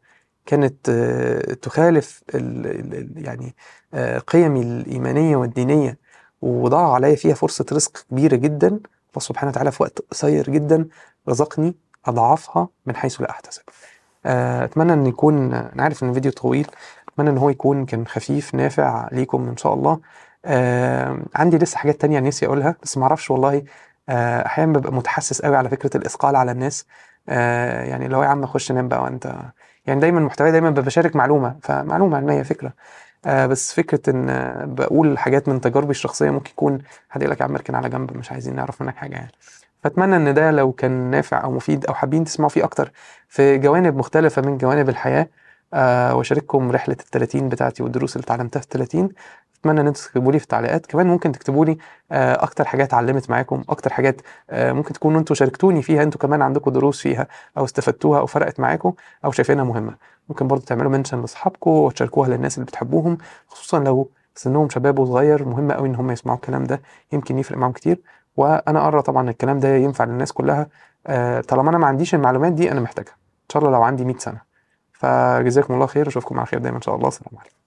كانت 0.47 0.88
آه، 0.88 1.54
تخالف 1.54 2.23
ال... 2.35 2.66
ال... 2.66 2.95
ال- 2.95 3.25
يعني 3.26 3.54
آه، 3.95 4.18
قيمي 4.18 4.62
الإيمانية 4.62 5.37
والدينية 5.37 5.99
وضاع 6.42 6.92
عليا 6.95 7.14
فيها 7.16 7.34
فرصة 7.34 7.67
رزق 7.73 8.04
كبيرة 8.10 8.36
جدا. 8.36 8.69
الله 8.69 9.19
سبحانه 9.19 9.50
وتعالى 9.50 9.73
في 9.73 9.82
وقت 9.82 9.99
قصير 10.10 10.50
جدا 10.50 10.89
رزقني 11.28 11.75
اضعافها 12.08 12.69
من 12.86 12.97
حيث 12.97 13.21
لا 13.21 13.30
أحتسب. 13.30 13.62
آه، 14.26 14.64
أتمنى 14.64 14.92
أن 14.92 15.06
يكون 15.06 15.54
أنا 15.54 15.82
عارف 15.82 16.02
إن 16.02 16.08
الفيديو 16.08 16.32
طويل 16.32 16.66
أتمنى 17.08 17.30
إن 17.30 17.38
هو 17.38 17.50
يكون 17.50 17.86
كان 17.86 18.06
خفيف 18.06 18.54
نافع 18.54 19.08
ليكم 19.12 19.49
إن 19.49 19.56
شاء 19.56 19.75
الله. 19.75 20.00
آه، 20.45 21.19
عندي 21.34 21.58
لسه 21.58 21.78
حاجات 21.78 22.00
تانية 22.00 22.21
نفسي 22.21 22.47
أقولها 22.47 22.76
بس 22.82 22.99
معرفش 22.99 23.30
والله 23.30 23.62
آه، 24.08 24.47
أحيانا 24.47 24.73
ببقى 24.78 24.92
متحسس 24.92 25.42
قوي 25.42 25.56
على 25.56 25.69
فكرة 25.69 25.97
الإثقال 25.97 26.36
على 26.36 26.52
الناس. 26.52 26.86
آه، 27.28 27.84
يعني 27.84 28.08
لو 28.08 28.23
يا 28.23 28.28
عم 28.28 28.47
خش 28.47 28.73
نام 28.73 28.88
بقى 28.88 29.02
وأنت 29.02 29.34
يعني 29.86 30.00
دايما 30.00 30.21
محتواي 30.21 30.52
دايما 30.52 30.71
بشارك 30.71 31.16
معلومة 31.16 31.56
فمعلومة 31.62 32.16
علمية 32.16 32.42
فكرة. 32.42 32.73
آه، 33.26 33.47
بس 33.47 33.73
فكرة 33.73 34.10
إن 34.10 34.26
بقول 34.75 35.19
حاجات 35.19 35.49
من 35.49 35.60
تجاربي 35.60 35.90
الشخصية 35.90 36.30
ممكن 36.30 36.50
يكون 36.50 36.78
حد 37.10 37.23
يقول 37.23 37.32
لك 37.32 37.40
يا 37.40 37.45
عم 37.45 37.54
اركن 37.54 37.75
على 37.75 37.88
جنب 37.88 38.16
مش 38.16 38.32
عايزين 38.32 38.54
نعرف 38.56 38.82
منك 38.82 38.97
حاجة 38.97 39.14
يعني. 39.14 39.32
فأتمنى 39.82 40.17
إن 40.17 40.34
ده 40.34 40.50
لو 40.50 40.73
كان 40.73 40.91
نافع 41.10 41.45
أو 41.45 41.50
مفيد 41.52 41.86
أو 41.86 41.95
حابين 41.95 42.25
تسمعوا 42.25 42.49
فيه 42.50 42.65
أكتر 42.65 42.93
في 43.28 43.58
جوانب 43.58 43.97
مختلفة 43.97 44.43
من 44.43 44.58
جوانب 44.58 44.89
الحياة. 44.89 45.28
آه 45.75 46.15
وأشارككم 46.17 46.71
رحلة 46.73 46.97
ال 47.00 47.04
30 47.10 47.49
بتاعتي 47.49 47.82
والدروس 47.82 48.17
اللي 48.17 48.25
اتعلمتها 48.25 48.60
في 48.60 48.67
30 48.71 49.08
أتمنى 49.60 49.80
إن 49.80 49.86
أنتوا 49.86 50.02
تكتبوا 50.02 50.32
لي 50.32 50.39
في 50.39 50.45
التعليقات. 50.45 50.86
كمان 50.86 51.06
ممكن 51.06 51.32
تكتبوا 51.32 51.65
لي 51.65 51.78
آه 52.12 52.43
أكتر 52.45 52.65
حاجات 52.65 52.95
علمت 52.95 53.30
معاكم 53.30 53.65
أكتر 53.69 53.93
حاجات 53.93 54.21
آه 54.50 54.73
ممكن 54.73 54.93
تكونوا 54.93 55.21
أنتوا 55.21 55.36
شاركتوني 55.36 55.82
فيها 55.82 56.02
أنتوا 56.02 56.21
كمان 56.21 56.43
عندكم 56.43 56.71
دروس 56.71 57.00
فيها 57.02 57.26
أو 57.58 57.65
استفدتوها 57.65 58.21
أو 58.21 58.26
فرقت 58.26 58.60
معاكم 58.60 58.93
أو 59.25 59.30
شايفينها 59.32 59.65
مهمة. 59.65 59.97
ممكن 60.28 60.49
برضو 60.49 60.65
تعملوا 60.65 60.91
منشن 60.91 61.21
لأصحابكم 61.21 61.71
وتشاركوها 61.71 62.28
للناس 62.28 62.54
اللي 62.58 62.67
بتحبوهم 62.67 63.19
خصوصا 63.49 63.78
لو 63.78 64.10
سنهم 64.34 64.69
شباب 64.69 64.99
وصغير. 64.99 65.45
مهم 65.45 65.73
قوي 65.73 65.89
إن 65.89 65.95
هم 65.95 66.10
يسمعوا 66.10 66.36
الكلام 66.39 66.65
ده 66.65 66.82
يمكن 67.12 67.39
يفرق 67.39 67.58
معاهم 67.58 67.73
كتير. 67.73 68.00
وأنا 68.36 68.88
ارى 68.88 69.02
طبعا 69.02 69.30
الكلام 69.30 69.60
ده 69.60 69.68
ينفع 69.68 70.04
للناس 70.04 70.32
كلها. 70.32 70.66
آه، 71.06 71.40
طالما 71.40 71.70
أنا 71.70 71.78
ما 71.78 71.86
عنديش 71.86 72.14
المعلومات 72.14 72.52
دي 72.52 72.72
أنا 72.72 72.80
محتاجها. 72.80 73.12
إن 73.12 73.50
شاء 73.52 73.62
الله 73.64 73.76
لو 73.76 73.82
عندي 73.82 74.04
100 74.04 74.18
سنة. 74.18 74.40
فجزاكم 74.92 75.75
الله 75.75 75.86
خير 75.86 76.08
أشوفكم 76.08 76.38
على 76.38 76.46
خير 76.46 76.60
دايما 76.60 76.76
إن 76.76 76.82
شاء 76.82 76.94
الله. 76.96 77.08
السلام 77.08 77.38
عليكم. 77.38 77.66